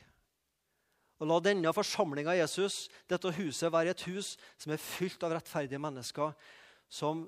Og 1.21 1.29
La 1.29 1.39
denne 1.39 1.71
forsamlinga 1.73 2.35
Jesus, 2.35 2.89
dette 3.09 3.31
huset, 3.37 3.71
være 3.71 3.93
et 3.93 4.05
hus 4.09 4.33
som 4.59 4.73
er 4.75 4.81
fylt 4.81 5.23
av 5.23 5.37
rettferdige 5.37 5.81
mennesker, 5.81 6.33
som 6.91 7.23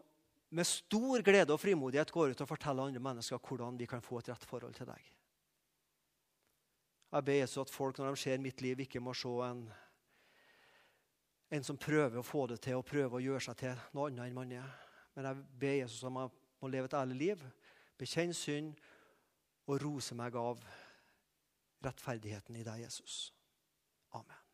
med 0.56 0.68
stor 0.68 1.24
glede 1.26 1.54
og 1.54 1.62
frimodighet 1.62 2.12
går 2.14 2.34
ut 2.34 2.42
og 2.44 2.50
forteller 2.50 2.90
andre 2.90 3.02
mennesker 3.02 3.42
hvordan 3.42 3.78
de 3.80 3.88
kan 3.90 4.04
få 4.04 4.20
et 4.20 4.30
rett 4.34 4.46
forhold 4.46 4.76
til 4.78 4.90
deg. 4.90 5.12
Jeg 7.16 7.26
ber 7.26 7.40
Jesus 7.40 7.64
at 7.64 7.72
folk 7.72 7.98
når 7.98 8.14
de 8.14 8.22
ser 8.22 8.44
mitt 8.44 8.62
liv, 8.62 8.84
ikke 8.84 9.00
må 9.00 9.14
se 9.16 9.32
en, 9.48 9.64
en 11.56 11.64
som 11.64 11.80
prøver 11.80 12.20
å 12.20 12.26
få 12.26 12.46
det 12.52 12.60
til 12.66 12.80
og 12.80 12.88
prøver 12.88 13.18
å 13.18 13.24
gjøre 13.24 13.46
seg 13.48 13.60
til 13.62 13.84
noe 13.96 14.10
annet 14.10 14.28
enn 14.28 14.38
man 14.38 14.56
er. 14.56 14.72
Men 15.16 15.30
jeg 15.30 15.44
ber 15.62 15.78
Jesus 15.80 16.04
om 16.08 16.20
jeg 16.22 16.34
må 16.62 16.72
leve 16.72 16.90
et 16.92 16.98
ærlig 17.00 17.20
liv, 17.22 17.46
bekjenne 18.00 18.36
synd 18.36 18.74
og 19.66 19.80
rose 19.82 20.18
meg 20.18 20.36
av 20.40 20.64
rettferdigheten 21.86 22.58
i 22.60 22.66
deg, 22.66 22.86
Jesus. 22.86 23.30
Amen. 24.14 24.45